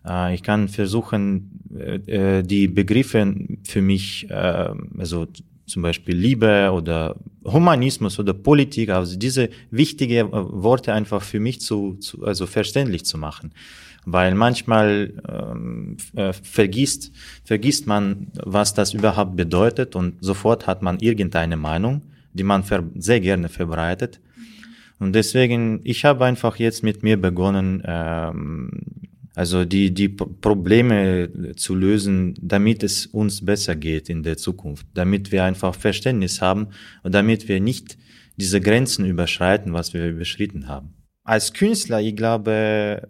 Äh, 0.06 0.36
ich 0.36 0.44
kann 0.44 0.68
versuchen, 0.68 1.60
äh, 1.76 2.40
äh 2.40 2.44
die 2.44 2.68
Begriffe 2.68 3.36
für 3.64 3.82
mich, 3.82 4.30
äh, 4.30 4.70
also 4.98 5.28
zum 5.66 5.82
Beispiel 5.82 6.16
Liebe 6.16 6.72
oder 6.72 7.16
Humanismus 7.44 8.20
oder 8.20 8.34
Politik, 8.34 8.90
also 8.90 9.18
diese 9.18 9.50
wichtigen 9.72 10.32
Worte 10.32 10.94
einfach 10.94 11.24
für 11.24 11.40
mich 11.40 11.62
zu, 11.62 11.96
zu 11.96 12.24
also 12.26 12.46
verständlich 12.46 13.06
zu 13.06 13.18
machen 13.18 13.54
weil 14.06 14.36
manchmal 14.36 15.14
ähm, 15.28 15.98
äh, 16.16 16.34
vergisst, 16.34 17.12
vergisst 17.44 17.88
man, 17.88 18.28
was 18.44 18.74
das 18.74 18.94
überhaupt 18.94 19.36
bedeutet 19.36 19.96
und 19.96 20.16
sofort 20.22 20.68
hat 20.68 20.82
man 20.82 21.00
irgendeine 21.00 21.58
Meinung, 21.58 22.02
die 22.34 22.44
man 22.44 22.64
sehr 22.96 23.20
gerne 23.20 23.50
verbreitet. 23.50 24.20
Und 25.00 25.14
deswegen, 25.14 25.82
ich 25.84 26.06
habe 26.06 26.26
einfach 26.26 26.58
jetzt 26.58 26.84
mit 26.84 27.04
mir 27.04 27.18
begonnen, 27.18 27.84
ähm, 27.86 28.72
also 29.36 29.66
die, 29.66 29.94
die 29.94 30.10
Probleme 30.10 31.54
zu 31.56 31.74
lösen, 31.74 32.36
damit 32.40 32.84
es 32.84 33.08
uns 33.08 33.44
besser 33.44 33.76
geht 33.76 34.10
in 34.10 34.22
der 34.22 34.38
Zukunft, 34.38 34.86
damit 34.94 35.32
wir 35.32 35.44
einfach 35.44 35.74
Verständnis 35.74 36.42
haben 36.42 36.68
und 37.02 37.16
damit 37.16 37.48
wir 37.48 37.60
nicht 37.60 37.98
diese 38.38 38.62
Grenzen 38.62 39.06
überschreiten, 39.06 39.74
was 39.74 39.94
wir 39.94 40.08
überschritten 40.08 40.68
haben. 40.68 40.94
Als 41.24 41.54
Künstler, 41.54 42.02
ich 42.02 42.16
glaube, 42.16 43.10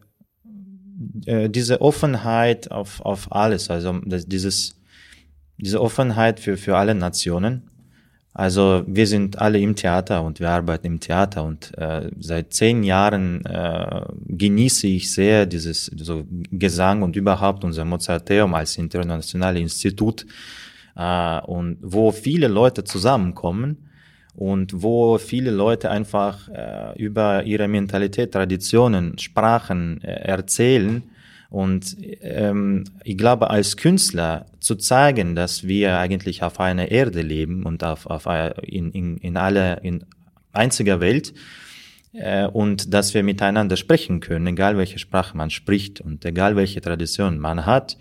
äh, 1.25 1.49
diese 1.49 1.81
Offenheit 1.81 2.71
auf, 2.71 3.01
auf 3.01 3.31
alles, 3.31 3.69
also 3.69 3.99
das, 4.05 4.25
dieses, 4.25 4.79
diese 5.57 5.81
Offenheit 5.81 6.39
für, 6.39 6.57
für 6.57 6.77
alle 6.77 6.95
Nationen. 6.95 7.63
Also 8.35 8.83
wir 8.87 9.05
sind 9.05 9.37
alle 9.37 9.59
im 9.59 9.75
Theater 9.75 10.23
und 10.23 10.39
wir 10.39 10.49
arbeiten 10.49 10.87
im 10.87 10.99
Theater 10.99 11.43
und 11.43 11.77
äh, 11.77 12.09
seit 12.19 12.51
zehn 12.51 12.81
Jahren 12.81 13.45
äh, 13.45 14.05
genieße 14.27 14.87
ich 14.87 15.11
sehr 15.11 15.45
dieses 15.45 15.85
so 15.85 16.23
Gesang 16.49 17.03
und 17.03 17.15
überhaupt 17.15 17.63
unser 17.63 17.85
Mozarteum 17.85 18.55
als 18.55 18.77
internationales 18.77 19.61
Institut 19.61 20.25
äh, 20.95 21.41
und 21.41 21.77
wo 21.81 22.11
viele 22.11 22.47
Leute 22.47 22.83
zusammenkommen 22.83 23.89
und 24.35 24.81
wo 24.81 25.17
viele 25.17 25.51
Leute 25.51 25.91
einfach 25.91 26.49
äh, 26.49 26.97
über 27.01 27.43
ihre 27.43 27.67
Mentalität, 27.67 28.31
Traditionen, 28.31 29.17
Sprachen 29.19 30.01
äh, 30.03 30.11
erzählen. 30.11 31.03
Und 31.49 31.95
ähm, 32.21 32.83
ich 33.03 33.15
glaube, 33.15 33.51
als 33.51 33.77
Künstler 33.77 34.47
zu 34.59 34.75
zeigen, 34.75 35.35
dass 35.35 35.67
wir 35.67 35.99
eigentlich 35.99 36.41
auf 36.41 36.59
einer 36.59 36.89
Erde 36.89 37.21
leben 37.21 37.63
und 37.63 37.83
auf, 37.83 38.07
auf 38.07 38.27
in, 38.63 38.91
in, 38.91 39.17
in 39.17 39.37
aller 39.37 39.83
in 39.83 40.03
einziger 40.51 40.99
Welt 40.99 41.33
äh, 42.13 42.47
und 42.47 42.91
dass 42.91 43.13
wir 43.13 43.21
miteinander 43.21 43.77
sprechen 43.77 44.19
können, 44.19 44.47
egal 44.47 44.77
welche 44.77 44.97
Sprache 44.97 45.37
man 45.37 45.51
spricht 45.51 46.01
und 46.01 46.25
egal 46.25 46.55
welche 46.55 46.81
Tradition 46.81 47.37
man 47.37 47.67
hat, 47.67 47.97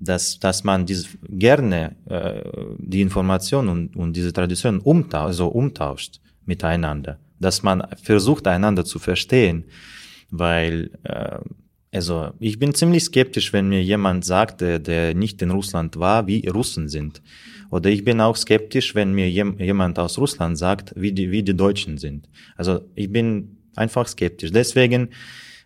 dass, 0.00 0.38
dass 0.38 0.64
man 0.64 0.86
diese, 0.86 1.08
gerne 1.28 1.96
äh, 2.06 2.42
die 2.78 3.00
Informationen 3.00 3.68
und, 3.68 3.96
und 3.96 4.14
diese 4.14 4.32
Traditionen 4.32 4.80
umtauscht, 4.80 5.26
also 5.26 5.48
umtauscht 5.48 6.20
miteinander, 6.44 7.18
dass 7.38 7.62
man 7.62 7.86
versucht, 8.02 8.46
einander 8.46 8.84
zu 8.84 8.98
verstehen, 8.98 9.64
weil 10.30 10.90
äh, 11.04 11.38
also 11.92 12.32
ich 12.38 12.58
bin 12.58 12.74
ziemlich 12.74 13.04
skeptisch, 13.04 13.52
wenn 13.52 13.68
mir 13.68 13.82
jemand 13.82 14.24
sagt, 14.24 14.60
der, 14.60 14.78
der 14.78 15.14
nicht 15.14 15.40
in 15.40 15.50
Russland 15.50 15.96
war, 15.98 16.26
wie 16.26 16.46
Russen 16.46 16.88
sind. 16.88 17.22
Oder 17.70 17.90
ich 17.90 18.04
bin 18.04 18.20
auch 18.20 18.36
skeptisch, 18.36 18.94
wenn 18.94 19.12
mir 19.12 19.30
jemand 19.30 19.98
aus 19.98 20.18
Russland 20.18 20.58
sagt, 20.58 20.92
wie 20.96 21.12
die, 21.12 21.30
wie 21.30 21.42
die 21.42 21.56
Deutschen 21.56 21.98
sind. 21.98 22.28
Also 22.56 22.80
ich 22.94 23.10
bin 23.10 23.58
einfach 23.74 24.06
skeptisch. 24.06 24.52
Deswegen 24.52 25.10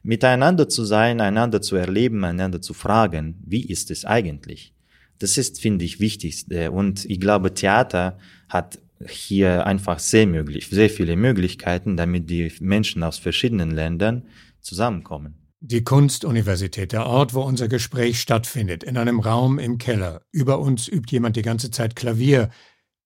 miteinander 0.03 0.69
zu 0.69 0.85
sein, 0.85 1.21
einander 1.21 1.63
zu 1.63 1.77
erleben, 1.77 2.25
einander 2.25 2.61
zu 2.61 2.75
fragen, 2.75 3.43
wie 3.45 3.65
ist 3.65 3.91
es 3.91 4.05
eigentlich? 4.05 4.75
Das 5.19 5.39
ist, 5.39 5.61
finde 5.61 5.85
ich, 5.85 6.01
wichtig. 6.01 6.47
Und 6.71 7.05
ich 7.05 7.21
glaube, 7.21 7.55
Theater 7.55 8.19
hat 8.49 8.81
hier 9.09 9.67
einfach 9.67 9.99
sehr 9.99 10.27
möglich, 10.27 10.69
sehr 10.69 10.91
viele 10.91 11.17
Möglichkeiten, 11.17 11.97
damit 11.97 12.31
die 12.31 12.53
Menschen 12.61 13.03
aus 13.03 13.19
verschiedenen 13.19 13.71
Ländern 13.71 14.25
zusammenkommen. 14.61 15.35
Die 15.61 15.85
Kunstuniversität, 15.85 16.91
der 16.93 17.07
Ort, 17.07 17.35
wo 17.35 17.43
unser 17.43 17.69
Gespräch 17.69 18.21
stattfindet, 18.21 18.83
in 18.83 18.97
einem 18.97 19.21
Raum 19.21 19.61
im 19.61 19.79
Keller. 19.79 20.23
Über 20.33 20.59
uns 20.59 20.89
übt 20.89 21.13
jemand 21.13 21.37
die 21.37 21.43
ganze 21.43 21.71
Zeit 21.71 21.95
Klavier. 21.95 22.51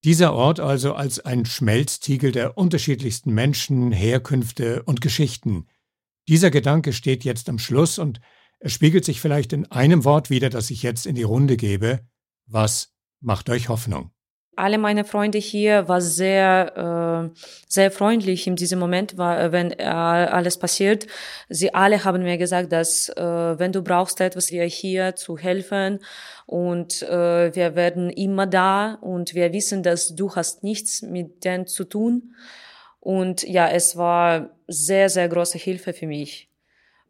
Dieser 0.05 0.33
Ort 0.33 0.61
also 0.61 0.95
als 0.95 1.21
ein 1.21 1.45
Schmelztiegel 1.45 2.33
der 2.33 2.57
unterschiedlichsten 2.57 3.35
Menschen, 3.35 3.93
Herkünfte 3.93 4.83
und 4.85 5.03
Geschichten. 5.03 5.67
Dieser 6.29 6.51
Gedanke 6.51 6.93
steht 6.93 7.25
jetzt 7.25 7.49
am 7.49 7.59
Schluss 7.59 7.99
und 7.99 8.21
er 8.59 8.71
spiegelt 8.71 9.05
sich 9.05 9.21
vielleicht 9.21 9.53
in 9.53 9.71
einem 9.71 10.05
Wort 10.05 10.31
wieder, 10.31 10.51
das 10.51 10.71
ich 10.71 10.83
jetzt 10.83 11.07
in 11.07 11.15
die 11.15 11.23
Runde 11.23 11.57
gebe. 11.57 12.01
Was 12.47 12.95
macht 13.21 13.51
euch 13.51 13.69
Hoffnung? 13.69 14.11
alle 14.57 14.79
meine 14.79 15.05
Freunde 15.05 15.39
hier 15.39 15.87
war 15.87 16.01
sehr 16.01 17.31
äh, 17.35 17.39
sehr 17.69 17.91
freundlich 17.91 18.47
in 18.47 18.57
diesem 18.57 18.79
Moment, 18.79 19.19
war, 19.19 19.39
äh, 19.41 19.53
wenn 19.53 19.71
äh, 19.73 19.85
alles 19.85 20.59
passiert. 20.59 21.07
Sie 21.49 21.75
alle 21.75 22.05
haben 22.05 22.23
mir 22.23 22.39
gesagt, 22.39 22.73
dass 22.73 23.11
äh, 23.11 23.23
wenn 23.23 23.73
du 23.73 23.83
brauchst 23.83 24.21
etwas, 24.21 24.51
wir 24.51 24.65
hier 24.65 25.15
zu 25.15 25.37
helfen 25.37 26.01
und 26.47 27.03
äh, 27.03 27.55
wir 27.55 27.77
werden 27.77 28.11
immer 28.11 28.47
da 28.47 28.95
und 28.95 29.35
wir 29.35 29.53
wissen, 29.53 29.83
dass 29.83 30.15
du 30.15 30.35
hast 30.35 30.65
nichts 30.65 31.03
mit 31.03 31.45
denen 31.45 31.67
zu 31.67 31.85
tun. 31.85 32.35
Und 33.07 33.45
ja, 33.45 33.69
es 33.69 33.97
war 33.97 34.51
sehr, 34.67 35.09
sehr 35.09 35.29
große 35.29 35.59
Hilfe 35.59 35.93
für 35.93 36.09
mich. 36.09 36.49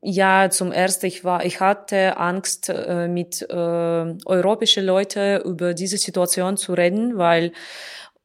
Ja, 0.02 0.50
zum 0.50 0.70
ersten, 0.70 1.06
ich 1.06 1.24
war, 1.24 1.42
ich 1.42 1.58
hatte 1.60 2.18
Angst, 2.18 2.68
äh, 2.68 3.08
mit 3.08 3.40
äh, 3.40 3.54
europäischen 3.54 4.84
Leuten 4.84 5.40
über 5.40 5.72
diese 5.72 5.96
Situation 5.96 6.58
zu 6.58 6.74
reden, 6.74 7.16
weil 7.16 7.52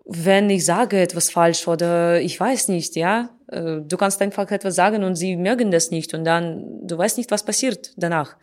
wenn 0.04 0.50
ich 0.50 0.66
sage 0.66 1.00
etwas 1.00 1.30
falsch 1.30 1.66
oder 1.66 2.20
ich 2.20 2.38
weiß 2.38 2.68
nicht, 2.68 2.98
ja, 2.98 3.30
äh, 3.48 3.78
du 3.82 3.96
kannst 3.96 4.22
einfach 4.22 4.52
etwas 4.52 4.76
sagen 4.76 5.06
und 5.06 5.16
sie 5.16 5.38
mögen 5.38 5.72
das 5.72 5.92
nicht 5.92 6.14
und 6.14 6.26
dann 6.26 6.86
du 6.86 6.98
weißt 6.98 7.18
nicht, 7.18 7.32
was 7.32 7.46
passiert 7.46 7.94
danach. 7.96 8.36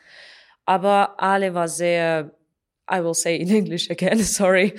Aber 0.64 1.20
alle 1.20 1.52
war 1.52 1.68
sehr, 1.68 2.30
I 2.90 3.04
will 3.04 3.12
say 3.12 3.36
in 3.36 3.50
English 3.50 3.90
again, 3.90 4.18
sorry. 4.22 4.72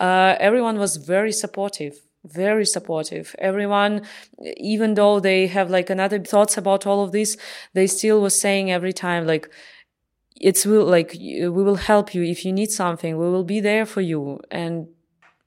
Uh, 0.00 0.36
everyone 0.38 0.78
was 0.78 0.96
very 0.96 1.32
supportive 1.32 2.06
very 2.26 2.66
supportive. 2.66 3.34
Everyone, 3.38 4.02
even 4.56 4.94
though 4.94 5.20
they 5.20 5.46
have 5.46 5.70
like 5.70 5.90
another 5.90 6.18
thoughts 6.18 6.56
about 6.56 6.86
all 6.86 7.02
of 7.02 7.12
this, 7.12 7.36
they 7.72 7.86
still 7.86 8.20
was 8.20 8.38
saying 8.38 8.70
every 8.70 8.92
time 8.92 9.26
like, 9.26 9.48
it's 10.38 10.66
will 10.66 10.84
like 10.84 11.16
we 11.18 11.48
will 11.48 11.76
help 11.76 12.14
you 12.14 12.22
if 12.22 12.44
you 12.44 12.52
need 12.52 12.70
something. 12.70 13.16
We 13.16 13.30
will 13.30 13.44
be 13.44 13.60
there 13.60 13.86
for 13.86 14.02
you. 14.02 14.40
And 14.50 14.88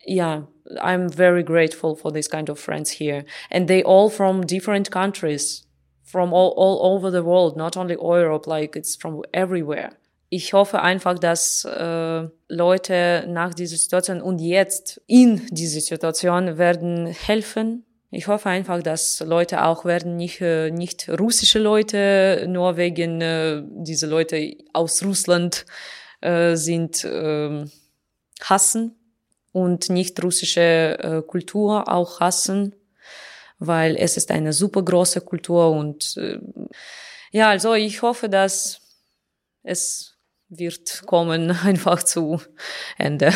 yeah, 0.06 0.42
I'm 0.82 1.10
very 1.10 1.44
grateful 1.44 1.96
for 1.96 2.12
this 2.12 2.28
kind 2.28 2.50
of 2.50 2.60
friends 2.60 2.92
here. 2.92 3.26
And 3.52 3.68
they 3.68 3.84
all 3.84 4.10
from 4.10 4.46
different 4.46 4.89
countries, 4.89 5.65
from 6.04 6.34
all, 6.34 6.54
all 6.58 6.96
over 6.96 7.12
the 7.12 7.24
world, 7.24 7.56
not 7.56 7.78
only 7.78 7.98
Europe, 8.02 8.48
like 8.48 8.76
it's 8.76 8.96
from 8.96 9.22
everywhere. 9.34 9.92
Ich 10.30 10.54
hoffe 10.54 10.82
einfach, 10.82 11.18
dass 11.18 11.65
äh, 11.65 12.28
Leute 12.48 13.26
nach 13.28 13.54
dieser 13.54 13.78
Situation 13.78 14.22
und 14.22 14.39
jetzt 14.39 15.02
in 15.08 15.48
dieser 15.48 15.82
Situation 15.82 16.58
werden 16.58 17.08
helfen. 17.08 17.86
Ich 18.12 18.28
hoffe 18.28 18.50
einfach, 18.50 18.82
dass 18.82 19.20
Leute 19.22 19.65
auch 19.65 19.86
werden 19.86 20.18
nicht 20.18 20.42
äh, 20.42 20.72
nicht 20.72 21.10
russische 21.10 21.60
Leute 21.60 22.46
nur 22.48 22.78
wegen 22.78 23.22
äh, 23.22 23.63
diese 23.65 24.08
Leute 24.08 24.56
aus 24.74 25.04
Russland 25.04 25.65
äh, 26.22 26.56
sind 26.56 27.04
äh, 27.04 27.65
hassen 28.42 28.96
und 29.52 29.89
nicht 29.89 30.24
russische 30.24 30.98
äh, 31.00 31.22
Kultur 31.24 31.92
auch 31.92 32.20
hassen, 32.20 32.76
weil 33.58 33.96
es 33.96 34.15
ist 34.18 34.32
eine 34.32 34.54
super 34.54 34.84
große 34.84 35.22
Kultur 35.22 35.72
und 35.72 36.18
äh, 36.18 36.39
ja, 37.32 37.50
also 37.50 37.74
ich 37.74 38.02
hoffe, 38.02 38.30
dass 38.30 38.82
es 39.63 40.18
wird 40.50 41.04
kommen 41.06 41.52
einfach 41.64 42.04
zu 42.04 42.42
Ende. 42.98 43.34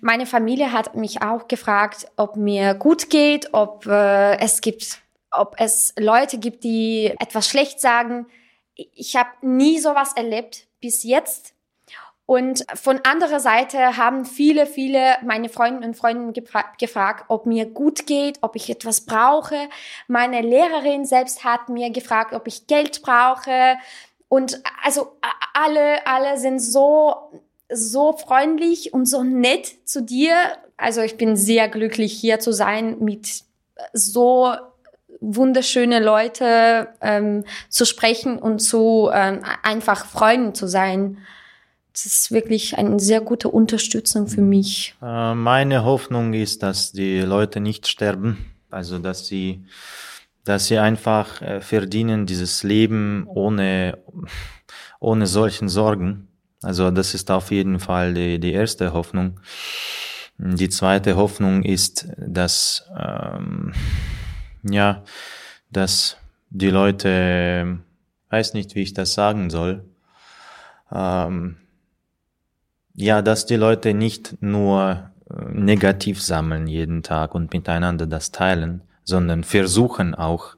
Meine 0.00 0.26
Familie 0.26 0.72
hat 0.72 0.94
mich 0.94 1.22
auch 1.22 1.48
gefragt, 1.48 2.06
ob 2.16 2.36
mir 2.36 2.74
gut 2.74 3.10
geht, 3.10 3.52
ob 3.52 3.86
äh, 3.86 4.38
es 4.38 4.60
gibt, 4.60 5.02
ob 5.30 5.56
es 5.58 5.92
Leute 5.98 6.38
gibt, 6.38 6.64
die 6.64 7.14
etwas 7.18 7.48
schlecht 7.48 7.80
sagen. 7.80 8.26
Ich 8.74 9.16
habe 9.16 9.30
nie 9.42 9.78
sowas 9.78 10.12
erlebt 10.12 10.68
bis 10.80 11.02
jetzt. 11.02 11.54
Und 12.30 12.66
von 12.74 13.00
anderer 13.04 13.40
Seite 13.40 13.96
haben 13.96 14.26
viele, 14.26 14.66
viele 14.66 15.16
meine 15.24 15.48
Freunde 15.48 15.86
und 15.86 15.96
Freundinnen 15.96 16.34
gefra 16.34 16.62
gefragt, 16.78 17.24
ob 17.28 17.46
mir 17.46 17.64
gut 17.64 18.06
geht, 18.06 18.36
ob 18.42 18.54
ich 18.54 18.68
etwas 18.68 19.06
brauche. 19.06 19.56
Meine 20.08 20.42
Lehrerin 20.42 21.06
selbst 21.06 21.42
hat 21.42 21.70
mir 21.70 21.88
gefragt, 21.88 22.34
ob 22.34 22.46
ich 22.46 22.66
Geld 22.66 23.00
brauche. 23.00 23.78
Und 24.28 24.60
also 24.84 25.16
alle, 25.54 26.06
alle 26.06 26.38
sind 26.38 26.60
so 26.60 27.30
so 27.70 28.14
freundlich 28.14 28.92
und 28.92 29.06
so 29.06 29.22
nett 29.22 29.66
zu 29.84 30.02
dir. 30.02 30.34
Also 30.76 31.02
ich 31.02 31.16
bin 31.16 31.36
sehr 31.36 31.68
glücklich 31.68 32.12
hier 32.12 32.40
zu 32.40 32.52
sein 32.52 32.96
mit 33.00 33.42
so 33.92 34.54
wunderschöne 35.20 36.02
Leute 36.02 36.88
ähm, 37.00 37.44
zu 37.68 37.84
sprechen 37.84 38.38
und 38.38 38.60
zu 38.60 39.10
ähm, 39.12 39.40
einfach 39.62 40.06
Freunden 40.06 40.54
zu 40.54 40.66
sein. 40.66 41.18
Das 41.92 42.06
ist 42.06 42.30
wirklich 42.30 42.78
eine 42.78 43.00
sehr 43.00 43.20
gute 43.20 43.48
Unterstützung 43.48 44.28
für 44.28 44.40
mich. 44.40 44.94
Äh, 45.02 45.34
meine 45.34 45.84
Hoffnung 45.84 46.34
ist, 46.34 46.62
dass 46.62 46.92
die 46.92 47.20
Leute 47.20 47.60
nicht 47.60 47.88
sterben, 47.88 48.52
also 48.70 48.98
dass 48.98 49.26
sie, 49.26 49.64
dass 50.48 50.66
sie 50.66 50.78
einfach 50.78 51.42
äh, 51.42 51.60
verdienen 51.60 52.26
dieses 52.26 52.62
Leben 52.62 53.26
ohne 53.26 53.98
ohne 55.00 55.26
solchen 55.26 55.68
Sorgen. 55.68 56.28
Also 56.62 56.90
das 56.90 57.14
ist 57.14 57.30
auf 57.30 57.50
jeden 57.50 57.78
Fall 57.78 58.14
die, 58.14 58.40
die 58.40 58.52
erste 58.52 58.92
Hoffnung. 58.92 59.40
Die 60.38 60.68
zweite 60.68 61.16
Hoffnung 61.16 61.62
ist, 61.62 62.08
dass 62.16 62.88
ähm, 62.96 63.72
ja, 64.62 65.04
dass 65.70 66.16
die 66.50 66.70
Leute, 66.70 67.78
weiß 68.30 68.54
nicht, 68.54 68.74
wie 68.74 68.82
ich 68.82 68.94
das 68.94 69.14
sagen 69.14 69.50
soll, 69.50 69.84
ähm, 70.92 71.56
ja, 72.94 73.22
dass 73.22 73.46
die 73.46 73.56
Leute 73.56 73.94
nicht 73.94 74.40
nur 74.40 75.10
äh, 75.30 75.44
negativ 75.52 76.22
sammeln 76.22 76.66
jeden 76.66 77.02
Tag 77.02 77.34
und 77.34 77.52
miteinander 77.52 78.06
das 78.06 78.32
teilen, 78.32 78.82
sondern 79.08 79.42
versuchen 79.42 80.14
auch 80.14 80.56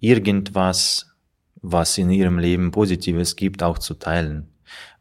irgendwas, 0.00 1.14
was 1.62 1.96
in 1.96 2.10
ihrem 2.10 2.40
Leben 2.40 2.72
Positives 2.72 3.36
gibt, 3.36 3.62
auch 3.62 3.78
zu 3.78 3.94
teilen. 3.94 4.48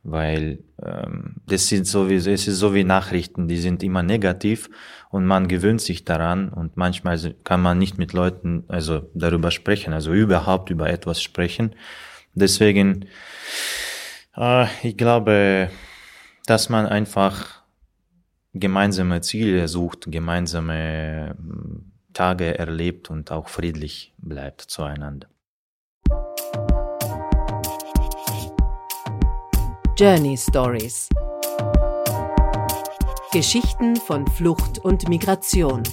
Weil 0.03 0.59
ähm, 0.83 1.37
das 1.47 1.67
sind 1.67 1.87
sowieso, 1.87 2.29
es 2.29 2.47
ist 2.47 2.59
so 2.59 2.75
wie 2.75 2.83
Nachrichten, 2.83 3.47
die 3.47 3.57
sind 3.57 3.81
immer 3.81 4.03
negativ 4.03 4.69
und 5.09 5.25
man 5.25 5.47
gewöhnt 5.47 5.81
sich 5.81 6.05
daran 6.05 6.49
und 6.49 6.77
manchmal 6.77 7.17
kann 7.43 7.61
man 7.61 7.79
nicht 7.79 7.97
mit 7.97 8.13
Leuten 8.13 8.63
also 8.67 9.09
darüber 9.15 9.49
sprechen, 9.49 9.91
also 9.91 10.13
überhaupt 10.13 10.69
über 10.69 10.87
etwas 10.87 11.19
sprechen. 11.21 11.73
Deswegen, 12.35 13.07
äh, 14.35 14.67
ich 14.83 14.97
glaube, 14.97 15.71
dass 16.45 16.69
man 16.69 16.85
einfach 16.85 17.63
gemeinsame 18.53 19.21
Ziele 19.21 19.67
sucht, 19.67 20.11
gemeinsame 20.11 21.35
Tage 22.17 22.57
erlebt 22.57 23.11
und 23.11 23.31
auch 23.31 23.47
friedlich 23.47 24.11
bleibt 24.17 24.61
zueinander. 24.61 25.27
Journey 29.95 30.35
Stories 30.35 31.09
Geschichten 33.31 33.97
von 33.97 34.25
Flucht 34.25 34.79
und 34.79 35.07
Migration 35.07 35.83